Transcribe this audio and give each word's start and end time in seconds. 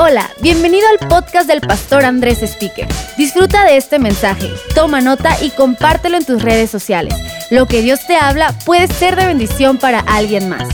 Hola, 0.00 0.30
bienvenido 0.40 0.86
al 0.90 1.08
podcast 1.08 1.48
del 1.48 1.60
pastor 1.60 2.04
Andrés 2.04 2.40
Speaker. 2.44 2.86
Disfruta 3.16 3.64
de 3.64 3.76
este 3.76 3.98
mensaje, 3.98 4.48
toma 4.72 5.00
nota 5.00 5.36
y 5.42 5.50
compártelo 5.50 6.16
en 6.16 6.24
tus 6.24 6.40
redes 6.40 6.70
sociales. 6.70 7.12
Lo 7.50 7.66
que 7.66 7.82
Dios 7.82 8.06
te 8.06 8.14
habla 8.14 8.56
puede 8.64 8.86
ser 8.86 9.16
de 9.16 9.26
bendición 9.26 9.76
para 9.76 9.98
alguien 9.98 10.48
más. 10.48 10.68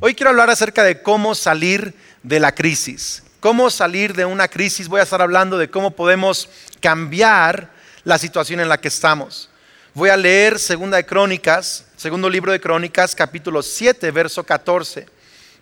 Hoy 0.00 0.16
quiero 0.16 0.30
hablar 0.30 0.50
acerca 0.50 0.82
de 0.82 1.02
cómo 1.02 1.36
salir 1.36 1.94
de 2.24 2.40
la 2.40 2.52
crisis. 2.52 3.22
Cómo 3.38 3.70
salir 3.70 4.12
de 4.12 4.24
una 4.24 4.48
crisis. 4.48 4.88
Voy 4.88 4.98
a 4.98 5.04
estar 5.04 5.22
hablando 5.22 5.56
de 5.56 5.70
cómo 5.70 5.92
podemos 5.92 6.48
cambiar 6.80 7.70
la 8.02 8.18
situación 8.18 8.58
en 8.58 8.68
la 8.68 8.80
que 8.80 8.88
estamos. 8.88 9.50
Voy 9.94 10.10
a 10.10 10.16
leer 10.16 10.58
Segunda 10.58 10.96
de 10.96 11.06
Crónicas, 11.06 11.84
segundo 11.96 12.28
libro 12.28 12.50
de 12.50 12.58
Crónicas, 12.58 13.14
capítulo 13.14 13.62
7, 13.62 14.10
verso 14.10 14.42
14. 14.42 15.06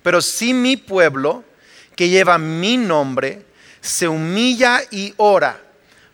Pero 0.02 0.22
si 0.22 0.54
mi 0.54 0.78
pueblo, 0.78 1.44
que 1.96 2.08
lleva 2.08 2.38
mi 2.38 2.76
nombre, 2.76 3.44
se 3.80 4.08
humilla 4.08 4.80
y 4.90 5.14
ora, 5.16 5.61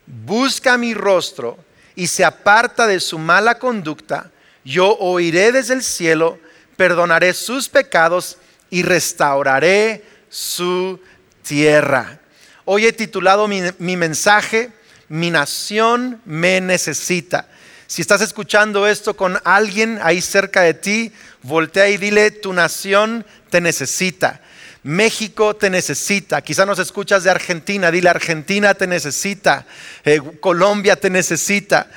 busca 0.07 0.77
mi 0.77 0.95
rostro 0.95 1.59
y 1.95 2.07
se 2.07 2.25
aparta 2.25 2.87
de 2.87 3.01
su 3.01 3.19
mala 3.19 3.59
conducta, 3.59 4.31
yo 4.65 4.97
oiré 4.99 5.53
desde 5.53 5.75
el 5.75 5.83
cielo, 5.83 6.39
perdonaré 6.77 7.33
sus 7.35 7.69
pecados 7.69 8.39
y 8.71 8.83
restauraré 8.83 10.05
su 10.29 11.01
tierra. 11.43 12.21
Hoy 12.65 12.87
he 12.87 12.93
titulado 12.93 13.49
mi, 13.49 13.63
mi 13.79 13.97
mensaje, 13.97 14.73
Mi 15.09 15.29
nación 15.29 16.21
me 16.25 16.61
necesita. 16.61 17.49
Si 17.89 18.01
estás 18.01 18.21
escuchando 18.21 18.87
esto 18.87 19.17
con 19.17 19.41
alguien 19.43 19.99
ahí 20.05 20.21
cerca 20.21 20.61
de 20.61 20.75
ti, 20.75 21.13
voltea 21.43 21.89
y 21.89 21.97
dile, 21.97 22.31
tu 22.31 22.53
nación 22.53 23.25
te 23.51 23.61
necesita. 23.61 24.41
México 24.83 25.55
te 25.55 25.69
necesita. 25.69 26.41
Quizá 26.43 26.65
nos 26.65 26.79
escuchas 26.79 27.25
de 27.25 27.31
Argentina, 27.31 27.91
dile 27.91 28.09
Argentina 28.09 28.75
te 28.75 28.87
necesita. 28.87 29.67
Eh, 30.05 30.21
Colombia 30.41 30.97
te 30.97 31.11
necesita. 31.11 31.89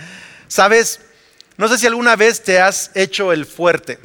Sabes, 0.47 0.99
no 1.57 1.67
sé 1.67 1.77
si 1.77 1.87
alguna 1.87 2.15
vez 2.15 2.43
te 2.43 2.59
has 2.59 2.91
hecho 2.93 3.31
el 3.31 3.45
fuerte. 3.45 3.99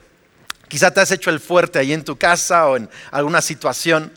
Quizá 0.68 0.92
te 0.92 1.00
has 1.00 1.10
hecho 1.10 1.30
el 1.30 1.40
fuerte 1.40 1.78
ahí 1.78 1.92
en 1.92 2.04
tu 2.04 2.16
casa 2.16 2.66
o 2.68 2.76
en 2.76 2.88
alguna 3.10 3.40
situación. 3.40 4.12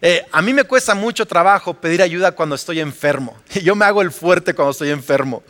Eh, 0.00 0.24
a 0.30 0.42
mí 0.42 0.52
me 0.52 0.62
cuesta 0.62 0.94
mucho 0.94 1.26
trabajo 1.26 1.74
pedir 1.74 2.02
ayuda 2.02 2.32
cuando 2.32 2.54
estoy 2.54 2.80
enfermo. 2.80 3.36
Yo 3.62 3.74
me 3.74 3.84
hago 3.84 4.00
el 4.00 4.12
fuerte 4.12 4.54
cuando 4.54 4.70
estoy 4.70 4.90
enfermo. 4.90 5.42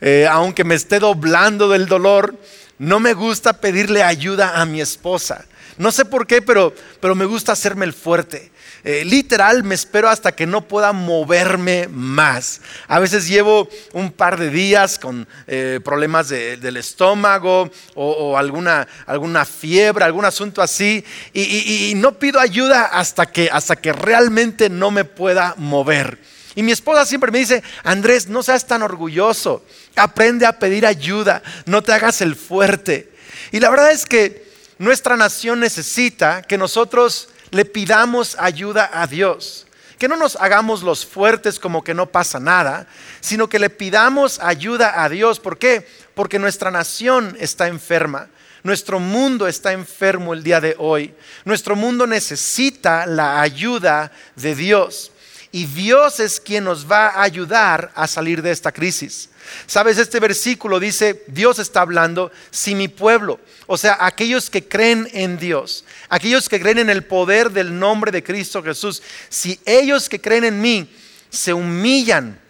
Eh, 0.00 0.26
aunque 0.30 0.64
me 0.64 0.76
esté 0.76 1.00
doblando 1.00 1.68
del 1.68 1.86
dolor, 1.86 2.36
no 2.78 3.00
me 3.00 3.14
gusta 3.14 3.54
pedirle 3.54 4.02
ayuda 4.02 4.60
a 4.60 4.66
mi 4.66 4.80
esposa. 4.80 5.44
No 5.78 5.92
sé 5.92 6.04
por 6.04 6.26
qué, 6.26 6.40
pero, 6.40 6.74
pero 7.00 7.14
me 7.14 7.26
gusta 7.26 7.52
hacerme 7.52 7.84
el 7.84 7.92
fuerte. 7.92 8.50
Eh, 8.84 9.04
literal, 9.04 9.64
me 9.64 9.74
espero 9.74 10.08
hasta 10.08 10.32
que 10.32 10.46
no 10.46 10.68
pueda 10.68 10.92
moverme 10.92 11.88
más. 11.88 12.60
A 12.86 13.00
veces 13.00 13.26
llevo 13.26 13.68
un 13.92 14.12
par 14.12 14.38
de 14.38 14.48
días 14.48 14.98
con 14.98 15.26
eh, 15.48 15.80
problemas 15.84 16.28
del 16.28 16.76
estómago 16.76 17.68
o, 17.94 18.38
alguna, 18.38 18.86
alguna, 19.06 19.44
fiebre, 19.44 20.04
algún 20.04 20.24
asunto 20.24 20.62
así, 20.62 21.04
y, 21.32 21.90
y, 21.90 21.94
no 21.96 22.12
pido 22.12 22.38
ayuda 22.38 22.84
hasta 22.84 23.26
que, 23.26 23.50
hasta 23.50 23.74
que 23.74 23.92
realmente 23.92 24.70
no 24.70 24.92
me 24.92 25.04
pueda 25.04 25.54
mover. 25.56 26.18
Y 26.54 26.62
mi 26.62 26.72
esposa 26.72 27.04
siempre 27.04 27.30
me 27.30 27.40
dice, 27.40 27.62
Andrés, 27.82 28.28
no 28.28 28.42
seas 28.42 28.66
tan 28.66 28.82
orgulloso, 28.82 29.62
aprende 29.96 30.46
a 30.46 30.58
pedir 30.58 30.86
ayuda, 30.86 31.42
no 31.64 31.82
te 31.82 31.92
hagas 31.92 32.20
el 32.20 32.36
fuerte. 32.36 33.12
Y 33.52 33.60
la 33.60 33.70
verdad 33.70 33.90
es 33.90 34.04
que 34.04 34.46
nuestra 34.78 35.16
nación 35.16 35.60
necesita 35.60 36.42
que 36.42 36.58
nosotros 36.58 37.28
le 37.50 37.64
pidamos 37.64 38.36
ayuda 38.38 38.90
a 38.92 39.06
Dios. 39.06 39.66
Que 39.98 40.08
no 40.08 40.16
nos 40.16 40.36
hagamos 40.36 40.82
los 40.82 41.06
fuertes 41.06 41.58
como 41.58 41.82
que 41.82 41.94
no 41.94 42.06
pasa 42.06 42.38
nada, 42.38 42.86
sino 43.20 43.48
que 43.48 43.58
le 43.58 43.70
pidamos 43.70 44.38
ayuda 44.40 45.02
a 45.02 45.08
Dios. 45.08 45.40
¿Por 45.40 45.58
qué? 45.58 45.88
Porque 46.14 46.38
nuestra 46.38 46.70
nación 46.70 47.34
está 47.40 47.68
enferma. 47.68 48.28
Nuestro 48.62 49.00
mundo 49.00 49.46
está 49.46 49.72
enfermo 49.72 50.34
el 50.34 50.42
día 50.42 50.60
de 50.60 50.74
hoy. 50.78 51.14
Nuestro 51.44 51.76
mundo 51.76 52.06
necesita 52.06 53.06
la 53.06 53.40
ayuda 53.40 54.12
de 54.34 54.54
Dios. 54.54 55.12
Y 55.52 55.64
Dios 55.66 56.20
es 56.20 56.40
quien 56.40 56.64
nos 56.64 56.90
va 56.90 57.08
a 57.08 57.22
ayudar 57.22 57.90
a 57.94 58.06
salir 58.06 58.42
de 58.42 58.50
esta 58.50 58.72
crisis. 58.72 59.30
Sabes, 59.66 59.98
este 59.98 60.20
versículo 60.20 60.80
dice, 60.80 61.24
Dios 61.26 61.58
está 61.58 61.80
hablando, 61.80 62.30
si 62.50 62.74
mi 62.74 62.88
pueblo, 62.88 63.40
o 63.66 63.76
sea, 63.76 63.98
aquellos 64.00 64.50
que 64.50 64.66
creen 64.66 65.08
en 65.12 65.38
Dios, 65.38 65.84
aquellos 66.08 66.48
que 66.48 66.60
creen 66.60 66.78
en 66.78 66.90
el 66.90 67.04
poder 67.04 67.50
del 67.50 67.78
nombre 67.78 68.12
de 68.12 68.22
Cristo 68.22 68.62
Jesús, 68.62 69.02
si 69.28 69.58
ellos 69.64 70.08
que 70.08 70.20
creen 70.20 70.44
en 70.44 70.60
mí 70.60 70.90
se 71.30 71.52
humillan 71.52 72.40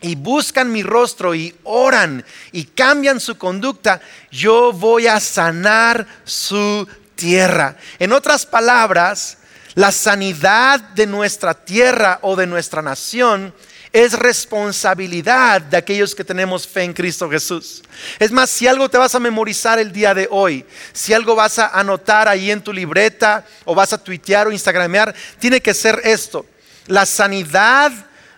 y 0.00 0.14
buscan 0.14 0.70
mi 0.70 0.82
rostro 0.82 1.34
y 1.34 1.54
oran 1.64 2.24
y 2.52 2.64
cambian 2.64 3.20
su 3.20 3.38
conducta, 3.38 4.00
yo 4.30 4.72
voy 4.72 5.06
a 5.06 5.20
sanar 5.20 6.06
su 6.24 6.86
tierra. 7.14 7.76
En 7.98 8.12
otras 8.12 8.44
palabras, 8.46 9.38
la 9.74 9.92
sanidad 9.92 10.80
de 10.80 11.06
nuestra 11.06 11.54
tierra 11.54 12.18
o 12.22 12.36
de 12.36 12.46
nuestra 12.46 12.82
nación 12.82 13.54
es 13.96 14.12
responsabilidad 14.12 15.62
de 15.62 15.78
aquellos 15.78 16.14
que 16.14 16.22
tenemos 16.22 16.68
fe 16.68 16.82
en 16.82 16.92
Cristo 16.92 17.30
Jesús. 17.30 17.82
Es 18.18 18.30
más, 18.30 18.50
si 18.50 18.66
algo 18.66 18.90
te 18.90 18.98
vas 18.98 19.14
a 19.14 19.18
memorizar 19.18 19.78
el 19.78 19.90
día 19.90 20.12
de 20.12 20.28
hoy, 20.30 20.66
si 20.92 21.14
algo 21.14 21.34
vas 21.34 21.58
a 21.58 21.68
anotar 21.68 22.28
ahí 22.28 22.50
en 22.50 22.62
tu 22.62 22.74
libreta 22.74 23.46
o 23.64 23.74
vas 23.74 23.94
a 23.94 24.04
tuitear 24.04 24.48
o 24.48 24.52
instagramear, 24.52 25.14
tiene 25.38 25.62
que 25.62 25.72
ser 25.72 25.98
esto. 26.04 26.44
La 26.88 27.06
sanidad 27.06 27.90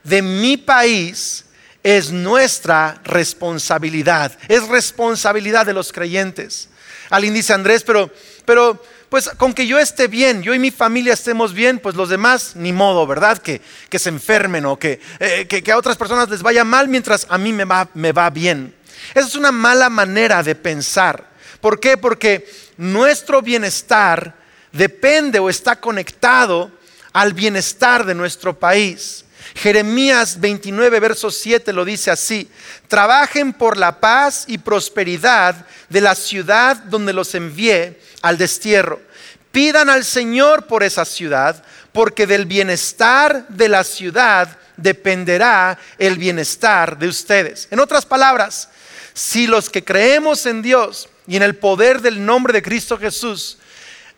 de 0.04 0.22
mi 0.22 0.56
país 0.56 1.46
es 1.82 2.12
nuestra 2.12 3.00
responsabilidad, 3.02 4.38
es 4.46 4.68
responsabilidad 4.68 5.66
de 5.66 5.74
los 5.74 5.92
creyentes. 5.92 6.68
Alguien 7.10 7.34
dice, 7.34 7.52
Andrés, 7.52 7.82
pero, 7.82 8.12
pero 8.44 8.80
pues 9.08 9.30
con 9.36 9.54
que 9.54 9.66
yo 9.66 9.78
esté 9.78 10.06
bien, 10.06 10.42
yo 10.42 10.54
y 10.54 10.58
mi 10.58 10.70
familia 10.70 11.14
estemos 11.14 11.54
bien, 11.54 11.78
pues 11.78 11.94
los 11.94 12.08
demás 12.08 12.52
ni 12.56 12.72
modo, 12.72 13.06
¿verdad? 13.06 13.38
Que, 13.38 13.60
se 13.98 14.08
enfermen 14.08 14.66
o 14.66 14.78
que, 14.78 15.00
eh, 15.18 15.46
que, 15.48 15.62
que, 15.62 15.72
a 15.72 15.78
otras 15.78 15.96
personas 15.96 16.28
les 16.28 16.42
vaya 16.42 16.64
mal 16.64 16.88
mientras 16.88 17.26
a 17.30 17.38
mí 17.38 17.52
me 17.52 17.64
va, 17.64 17.88
me 17.94 18.12
va 18.12 18.30
bien. 18.30 18.74
Esa 19.14 19.26
es 19.26 19.34
una 19.34 19.52
mala 19.52 19.88
manera 19.88 20.42
de 20.42 20.54
pensar. 20.54 21.28
¿Por 21.60 21.80
qué? 21.80 21.96
Porque 21.96 22.48
nuestro 22.76 23.42
bienestar 23.42 24.34
depende 24.72 25.38
o 25.38 25.48
está 25.48 25.76
conectado 25.76 26.70
al 27.12 27.32
bienestar 27.32 28.04
de 28.04 28.14
nuestro 28.14 28.58
país. 28.58 29.24
Jeremías 29.54 30.38
29, 30.38 31.00
verso 31.00 31.30
7 31.30 31.72
lo 31.72 31.84
dice 31.84 32.10
así, 32.10 32.48
trabajen 32.86 33.52
por 33.52 33.76
la 33.76 33.98
paz 33.98 34.44
y 34.46 34.58
prosperidad 34.58 35.66
de 35.88 36.00
la 36.00 36.14
ciudad 36.14 36.76
donde 36.76 37.12
los 37.12 37.34
envié 37.34 37.98
al 38.22 38.38
destierro. 38.38 39.00
Pidan 39.52 39.88
al 39.88 40.04
Señor 40.04 40.66
por 40.66 40.82
esa 40.82 41.04
ciudad, 41.04 41.62
porque 41.92 42.26
del 42.26 42.46
bienestar 42.46 43.46
de 43.48 43.68
la 43.68 43.84
ciudad 43.84 44.58
dependerá 44.76 45.78
el 45.98 46.16
bienestar 46.16 46.98
de 46.98 47.08
ustedes. 47.08 47.68
En 47.70 47.80
otras 47.80 48.06
palabras, 48.06 48.68
si 49.14 49.46
los 49.46 49.68
que 49.68 49.84
creemos 49.84 50.46
en 50.46 50.62
Dios 50.62 51.08
y 51.26 51.36
en 51.36 51.42
el 51.42 51.56
poder 51.56 52.00
del 52.00 52.24
nombre 52.24 52.52
de 52.52 52.62
Cristo 52.62 52.98
Jesús, 52.98 53.58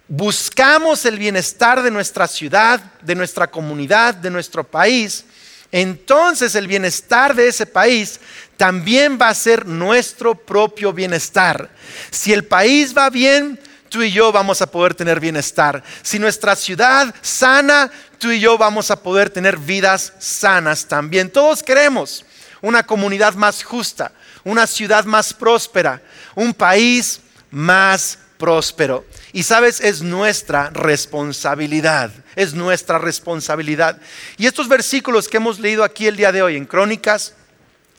buscamos 0.08 1.04
el 1.06 1.18
bienestar 1.18 1.82
de 1.82 1.90
nuestra 1.90 2.26
ciudad, 2.26 2.80
de 3.00 3.14
nuestra 3.14 3.46
comunidad, 3.46 4.14
de 4.14 4.30
nuestro 4.30 4.64
país, 4.64 5.24
entonces 5.72 6.54
el 6.56 6.66
bienestar 6.66 7.34
de 7.34 7.48
ese 7.48 7.64
país 7.64 8.20
también 8.56 9.18
va 9.20 9.28
a 9.28 9.34
ser 9.34 9.66
nuestro 9.66 10.34
propio 10.34 10.92
bienestar. 10.92 11.70
Si 12.10 12.32
el 12.32 12.44
país 12.44 12.96
va 12.96 13.08
bien, 13.08 13.58
tú 13.90 14.02
y 14.02 14.10
yo 14.10 14.32
vamos 14.32 14.62
a 14.62 14.70
poder 14.70 14.94
tener 14.94 15.20
bienestar. 15.20 15.82
Si 16.02 16.18
nuestra 16.18 16.56
ciudad 16.56 17.14
sana, 17.20 17.90
tú 18.18 18.30
y 18.30 18.40
yo 18.40 18.56
vamos 18.56 18.90
a 18.90 19.02
poder 19.02 19.28
tener 19.28 19.58
vidas 19.58 20.14
sanas 20.18 20.86
también. 20.86 21.28
Todos 21.28 21.62
queremos 21.62 22.24
una 22.62 22.86
comunidad 22.86 23.34
más 23.34 23.62
justa, 23.62 24.12
una 24.44 24.66
ciudad 24.66 25.04
más 25.04 25.34
próspera, 25.34 26.00
un 26.34 26.54
país 26.54 27.20
más 27.50 28.18
próspero. 28.38 29.04
Y 29.32 29.42
sabes, 29.42 29.80
es 29.80 30.02
nuestra 30.02 30.70
responsabilidad, 30.70 32.12
es 32.36 32.54
nuestra 32.54 32.98
responsabilidad. 32.98 34.00
Y 34.38 34.46
estos 34.46 34.68
versículos 34.68 35.28
que 35.28 35.38
hemos 35.38 35.58
leído 35.58 35.82
aquí 35.82 36.06
el 36.06 36.16
día 36.16 36.32
de 36.32 36.42
hoy 36.42 36.56
en 36.56 36.64
Crónicas 36.64 37.34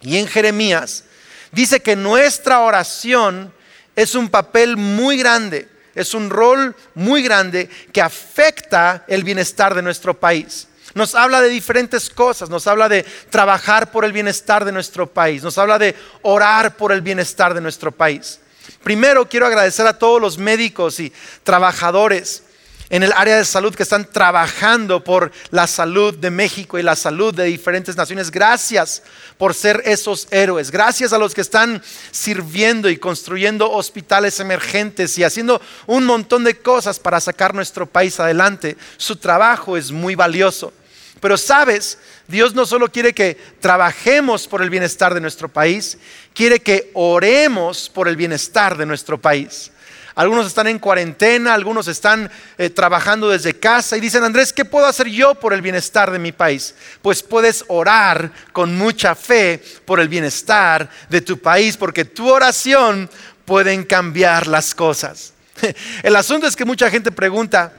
y 0.01 0.17
en 0.17 0.27
Jeremías, 0.27 1.03
dice 1.51 1.81
que 1.81 1.97
nuestra 1.97 2.61
oración 2.61 3.53
es 3.95 4.15
un 4.15 4.29
papel 4.29 4.77
muy 4.77 5.17
grande 5.17 5.69
es 5.95 6.13
un 6.13 6.29
rol 6.29 6.75
muy 6.95 7.21
grande 7.21 7.69
que 7.91 8.01
afecta 8.01 9.03
el 9.07 9.23
bienestar 9.23 9.75
de 9.75 9.81
nuestro 9.81 10.19
país. 10.19 10.67
Nos 10.93 11.15
habla 11.15 11.41
de 11.41 11.49
diferentes 11.49 12.09
cosas, 12.09 12.49
nos 12.49 12.67
habla 12.67 12.89
de 12.89 13.05
trabajar 13.29 13.91
por 13.91 14.03
el 14.03 14.11
bienestar 14.11 14.65
de 14.65 14.71
nuestro 14.71 15.07
país, 15.07 15.41
nos 15.43 15.57
habla 15.57 15.79
de 15.79 15.95
orar 16.21 16.75
por 16.75 16.91
el 16.91 17.01
bienestar 17.01 17.53
de 17.53 17.61
nuestro 17.61 17.91
país. 17.91 18.39
Primero 18.83 19.27
quiero 19.27 19.45
agradecer 19.45 19.87
a 19.87 19.97
todos 19.97 20.21
los 20.21 20.37
médicos 20.37 20.99
y 20.99 21.13
trabajadores 21.43 22.43
en 22.91 23.03
el 23.03 23.13
área 23.15 23.37
de 23.37 23.45
salud 23.45 23.73
que 23.73 23.83
están 23.83 24.05
trabajando 24.05 25.01
por 25.01 25.31
la 25.49 25.65
salud 25.65 26.13
de 26.13 26.29
México 26.29 26.77
y 26.77 26.83
la 26.83 26.97
salud 26.97 27.33
de 27.33 27.45
diferentes 27.45 27.95
naciones. 27.95 28.29
Gracias 28.29 29.01
por 29.37 29.53
ser 29.53 29.81
esos 29.85 30.27
héroes. 30.29 30.71
Gracias 30.71 31.13
a 31.13 31.17
los 31.17 31.33
que 31.33 31.39
están 31.39 31.81
sirviendo 32.11 32.89
y 32.89 32.97
construyendo 32.97 33.71
hospitales 33.71 34.41
emergentes 34.41 35.17
y 35.17 35.23
haciendo 35.23 35.61
un 35.87 36.05
montón 36.05 36.43
de 36.43 36.59
cosas 36.59 36.99
para 36.99 37.21
sacar 37.21 37.55
nuestro 37.55 37.85
país 37.85 38.19
adelante. 38.19 38.75
Su 38.97 39.15
trabajo 39.15 39.77
es 39.77 39.89
muy 39.89 40.15
valioso. 40.15 40.73
Pero 41.21 41.37
sabes, 41.37 41.97
Dios 42.27 42.53
no 42.55 42.65
solo 42.65 42.91
quiere 42.91 43.13
que 43.13 43.37
trabajemos 43.61 44.49
por 44.49 44.61
el 44.61 44.69
bienestar 44.69 45.13
de 45.13 45.21
nuestro 45.21 45.47
país, 45.47 45.97
quiere 46.33 46.59
que 46.59 46.91
oremos 46.93 47.89
por 47.89 48.09
el 48.09 48.17
bienestar 48.17 48.75
de 48.77 48.85
nuestro 48.85 49.17
país. 49.17 49.71
Algunos 50.15 50.47
están 50.47 50.67
en 50.67 50.79
cuarentena, 50.79 51.53
algunos 51.53 51.87
están 51.87 52.29
eh, 52.57 52.69
trabajando 52.69 53.29
desde 53.29 53.57
casa 53.59 53.95
y 53.95 54.01
dicen, 54.01 54.23
Andrés, 54.23 54.51
¿qué 54.51 54.65
puedo 54.65 54.85
hacer 54.85 55.07
yo 55.07 55.35
por 55.35 55.53
el 55.53 55.61
bienestar 55.61 56.11
de 56.11 56.19
mi 56.19 56.31
país? 56.31 56.75
Pues 57.01 57.23
puedes 57.23 57.63
orar 57.67 58.31
con 58.51 58.75
mucha 58.75 59.15
fe 59.15 59.63
por 59.85 59.99
el 59.99 60.09
bienestar 60.09 60.89
de 61.09 61.21
tu 61.21 61.37
país, 61.39 61.77
porque 61.77 62.03
tu 62.03 62.29
oración 62.29 63.09
puede 63.45 63.85
cambiar 63.87 64.47
las 64.47 64.75
cosas. 64.75 65.33
El 66.03 66.15
asunto 66.15 66.47
es 66.47 66.55
que 66.55 66.65
mucha 66.65 66.89
gente 66.89 67.11
pregunta, 67.11 67.73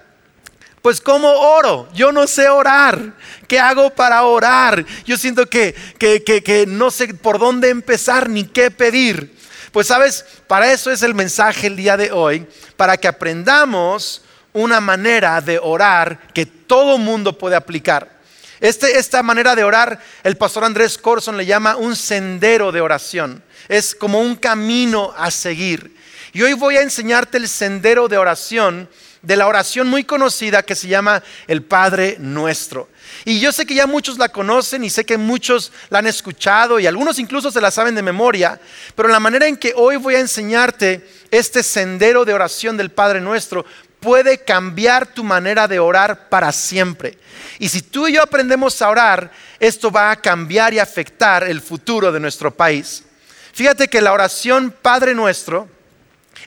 pues 0.80 1.00
¿cómo 1.00 1.28
oro? 1.30 1.88
Yo 1.94 2.12
no 2.12 2.26
sé 2.26 2.48
orar. 2.48 3.14
¿Qué 3.46 3.58
hago 3.58 3.90
para 3.90 4.22
orar? 4.24 4.84
Yo 5.04 5.16
siento 5.16 5.46
que, 5.46 5.74
que 5.98 6.64
no 6.66 6.90
sé 6.90 7.14
por 7.14 7.38
dónde 7.38 7.68
empezar 7.68 8.28
ni 8.28 8.44
qué 8.44 8.70
pedir. 8.70 9.31
Pues 9.72 9.86
sabes, 9.86 10.24
para 10.46 10.70
eso 10.70 10.90
es 10.90 11.02
el 11.02 11.14
mensaje 11.14 11.66
el 11.66 11.76
día 11.76 11.96
de 11.96 12.12
hoy, 12.12 12.46
para 12.76 12.98
que 12.98 13.08
aprendamos 13.08 14.22
una 14.52 14.80
manera 14.80 15.40
de 15.40 15.58
orar 15.58 16.28
que 16.34 16.44
todo 16.44 16.98
mundo 16.98 17.38
puede 17.38 17.56
aplicar. 17.56 18.20
Este, 18.60 18.98
esta 18.98 19.22
manera 19.22 19.56
de 19.56 19.64
orar, 19.64 19.98
el 20.22 20.36
pastor 20.36 20.64
Andrés 20.64 20.98
Corson 20.98 21.38
le 21.38 21.46
llama 21.46 21.76
un 21.76 21.96
sendero 21.96 22.70
de 22.70 22.82
oración. 22.82 23.42
Es 23.66 23.94
como 23.94 24.20
un 24.20 24.36
camino 24.36 25.14
a 25.16 25.30
seguir. 25.30 25.96
Y 26.34 26.42
hoy 26.42 26.52
voy 26.52 26.76
a 26.76 26.82
enseñarte 26.82 27.38
el 27.38 27.48
sendero 27.48 28.08
de 28.08 28.18
oración 28.18 28.90
de 29.22 29.36
la 29.36 29.46
oración 29.46 29.88
muy 29.88 30.04
conocida 30.04 30.62
que 30.62 30.74
se 30.74 30.88
llama 30.88 31.22
el 31.46 31.62
Padre 31.62 32.16
Nuestro. 32.18 32.88
Y 33.24 33.40
yo 33.40 33.52
sé 33.52 33.66
que 33.66 33.74
ya 33.74 33.86
muchos 33.86 34.18
la 34.18 34.28
conocen 34.28 34.84
y 34.84 34.90
sé 34.90 35.04
que 35.04 35.16
muchos 35.16 35.72
la 35.90 36.00
han 36.00 36.06
escuchado 36.06 36.80
y 36.80 36.86
algunos 36.86 37.18
incluso 37.18 37.50
se 37.50 37.60
la 37.60 37.70
saben 37.70 37.94
de 37.94 38.02
memoria, 38.02 38.60
pero 38.96 39.08
la 39.08 39.20
manera 39.20 39.46
en 39.46 39.56
que 39.56 39.72
hoy 39.76 39.96
voy 39.96 40.16
a 40.16 40.20
enseñarte 40.20 41.08
este 41.30 41.62
sendero 41.62 42.24
de 42.24 42.34
oración 42.34 42.76
del 42.76 42.90
Padre 42.90 43.20
Nuestro 43.20 43.64
puede 44.00 44.38
cambiar 44.38 45.06
tu 45.06 45.22
manera 45.22 45.68
de 45.68 45.78
orar 45.78 46.28
para 46.28 46.50
siempre. 46.50 47.18
Y 47.60 47.68
si 47.68 47.82
tú 47.82 48.08
y 48.08 48.14
yo 48.14 48.22
aprendemos 48.22 48.82
a 48.82 48.90
orar, 48.90 49.30
esto 49.60 49.92
va 49.92 50.10
a 50.10 50.16
cambiar 50.16 50.74
y 50.74 50.80
afectar 50.80 51.44
el 51.44 51.60
futuro 51.60 52.10
de 52.10 52.18
nuestro 52.18 52.52
país. 52.52 53.04
Fíjate 53.52 53.86
que 53.86 54.00
la 54.00 54.12
oración 54.12 54.74
Padre 54.82 55.14
Nuestro 55.14 55.68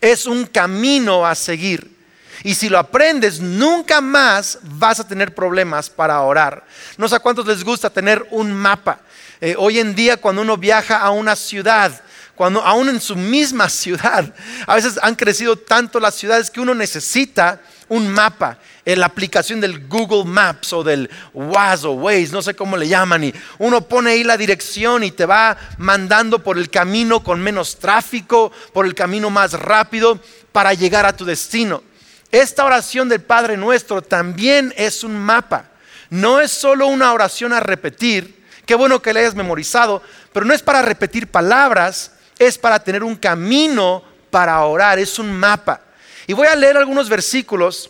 es 0.01 0.25
un 0.25 0.45
camino 0.45 1.25
a 1.25 1.33
seguir. 1.35 1.94
Y 2.43 2.55
si 2.55 2.69
lo 2.69 2.77
aprendes, 2.77 3.39
nunca 3.39 4.01
más 4.01 4.59
vas 4.61 4.99
a 4.99 5.07
tener 5.07 5.33
problemas 5.33 5.89
para 5.89 6.21
orar. 6.21 6.65
No 6.97 7.07
sé 7.07 7.15
a 7.15 7.19
cuántos 7.19 7.45
les 7.47 7.63
gusta 7.63 7.89
tener 7.89 8.25
un 8.31 8.51
mapa. 8.53 8.99
Eh, 9.41 9.55
hoy 9.57 9.79
en 9.79 9.95
día 9.95 10.17
cuando 10.17 10.41
uno 10.41 10.57
viaja 10.57 10.99
a 10.99 11.11
una 11.11 11.35
ciudad, 11.35 12.01
cuando 12.35 12.61
aún 12.61 12.89
en 12.89 13.01
su 13.01 13.15
misma 13.15 13.69
ciudad, 13.69 14.33
a 14.67 14.75
veces 14.75 14.99
han 15.01 15.15
crecido 15.15 15.55
tanto 15.55 15.99
las 15.99 16.15
ciudades 16.15 16.51
que 16.51 16.59
uno 16.59 16.73
necesita 16.75 17.61
un 17.87 18.11
mapa, 18.11 18.57
en 18.85 18.99
la 18.99 19.07
aplicación 19.07 19.59
del 19.59 19.87
Google 19.87 20.25
Maps 20.25 20.71
o 20.73 20.83
del 20.83 21.09
WAS 21.33 21.83
o 21.83 21.93
Waze, 21.93 22.29
no 22.31 22.41
sé 22.41 22.53
cómo 22.53 22.77
le 22.77 22.87
llaman, 22.87 23.23
y 23.23 23.33
uno 23.57 23.81
pone 23.81 24.11
ahí 24.11 24.23
la 24.23 24.37
dirección 24.37 25.03
y 25.03 25.11
te 25.11 25.25
va 25.25 25.57
mandando 25.77 26.43
por 26.43 26.57
el 26.57 26.69
camino 26.69 27.23
con 27.23 27.41
menos 27.41 27.79
tráfico, 27.79 28.51
por 28.73 28.85
el 28.85 28.93
camino 28.93 29.29
más 29.29 29.53
rápido 29.53 30.19
para 30.51 30.73
llegar 30.73 31.05
a 31.05 31.15
tu 31.15 31.25
destino. 31.25 31.83
Esta 32.31 32.65
oración 32.65 33.07
del 33.09 33.21
Padre 33.21 33.57
Nuestro 33.57 34.01
también 34.01 34.73
es 34.77 35.03
un 35.03 35.17
mapa. 35.17 35.69
No 36.09 36.39
es 36.39 36.51
solo 36.51 36.87
una 36.87 37.13
oración 37.13 37.53
a 37.53 37.59
repetir. 37.59 38.43
Qué 38.65 38.75
bueno 38.75 39.01
que 39.01 39.13
la 39.13 39.19
hayas 39.19 39.35
memorizado, 39.35 40.01
pero 40.33 40.45
no 40.45 40.53
es 40.53 40.61
para 40.61 40.81
repetir 40.81 41.27
palabras, 41.27 42.11
es 42.39 42.57
para 42.57 42.79
tener 42.79 43.03
un 43.03 43.15
camino 43.15 44.03
para 44.31 44.61
orar, 44.63 44.99
es 44.99 45.19
un 45.19 45.31
mapa. 45.31 45.81
Y 46.27 46.33
voy 46.33 46.47
a 46.47 46.55
leer 46.55 46.77
algunos 46.77 47.09
versículos 47.09 47.89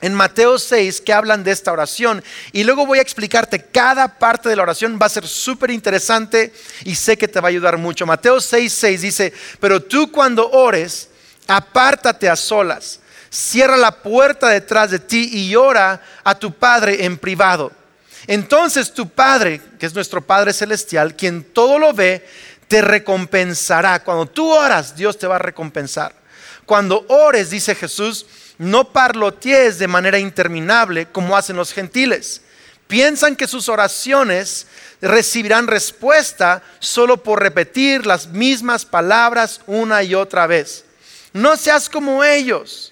en 0.00 0.14
Mateo 0.14 0.58
6 0.58 1.00
que 1.02 1.12
hablan 1.12 1.44
de 1.44 1.52
esta 1.52 1.72
oración 1.72 2.24
y 2.52 2.64
luego 2.64 2.86
voy 2.86 2.98
a 2.98 3.02
explicarte 3.02 3.66
cada 3.66 4.18
parte 4.18 4.48
de 4.48 4.56
la 4.56 4.62
oración, 4.62 4.98
va 5.00 5.06
a 5.06 5.10
ser 5.10 5.26
súper 5.26 5.70
interesante 5.70 6.52
y 6.84 6.94
sé 6.94 7.16
que 7.16 7.28
te 7.28 7.40
va 7.40 7.48
a 7.48 7.50
ayudar 7.50 7.76
mucho. 7.78 8.06
Mateo 8.06 8.40
6, 8.40 8.72
6 8.72 9.02
dice, 9.02 9.32
pero 9.60 9.82
tú 9.82 10.10
cuando 10.10 10.50
ores, 10.50 11.10
apártate 11.46 12.28
a 12.28 12.36
solas 12.36 12.99
cierra 13.30 13.76
la 13.76 13.92
puerta 13.92 14.48
detrás 14.48 14.90
de 14.90 14.98
ti 14.98 15.30
y 15.32 15.54
ora 15.54 16.02
a 16.24 16.34
tu 16.34 16.52
Padre 16.52 17.04
en 17.04 17.16
privado. 17.16 17.72
Entonces 18.26 18.92
tu 18.92 19.08
Padre, 19.08 19.60
que 19.78 19.86
es 19.86 19.94
nuestro 19.94 20.20
Padre 20.20 20.52
Celestial, 20.52 21.16
quien 21.16 21.44
todo 21.44 21.78
lo 21.78 21.94
ve, 21.94 22.26
te 22.68 22.82
recompensará. 22.82 24.02
Cuando 24.04 24.26
tú 24.26 24.50
oras, 24.50 24.94
Dios 24.94 25.18
te 25.18 25.26
va 25.26 25.36
a 25.36 25.40
recompensar. 25.40 26.14
Cuando 26.66 27.04
ores, 27.08 27.50
dice 27.50 27.74
Jesús, 27.74 28.26
no 28.58 28.92
parlotees 28.92 29.78
de 29.78 29.88
manera 29.88 30.18
interminable 30.18 31.06
como 31.06 31.36
hacen 31.36 31.56
los 31.56 31.72
gentiles. 31.72 32.42
Piensan 32.86 33.36
que 33.36 33.46
sus 33.46 33.68
oraciones 33.68 34.66
recibirán 35.00 35.66
respuesta 35.66 36.62
solo 36.78 37.22
por 37.22 37.40
repetir 37.40 38.04
las 38.04 38.28
mismas 38.28 38.84
palabras 38.84 39.60
una 39.66 40.02
y 40.02 40.14
otra 40.14 40.46
vez. 40.46 40.84
No 41.32 41.56
seas 41.56 41.88
como 41.88 42.22
ellos 42.22 42.89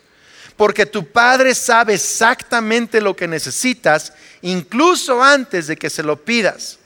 porque 0.59 0.87
tu 0.87 1.07
Padre 1.07 1.55
sabe 1.55 1.95
exactamente 1.95 3.01
lo 3.01 3.15
que 3.15 3.29
necesitas, 3.29 4.13
incluso 4.43 5.23
antes 5.23 5.69
de 5.69 5.77
que 5.77 5.89
se 5.89 6.03
lo 6.03 6.17
pidas. 6.25 6.81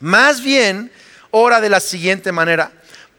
Más 0.00 0.42
bien, 0.42 0.90
ora 1.30 1.60
de 1.60 1.68
la 1.68 1.78
siguiente 1.78 2.32
manera. 2.32 2.72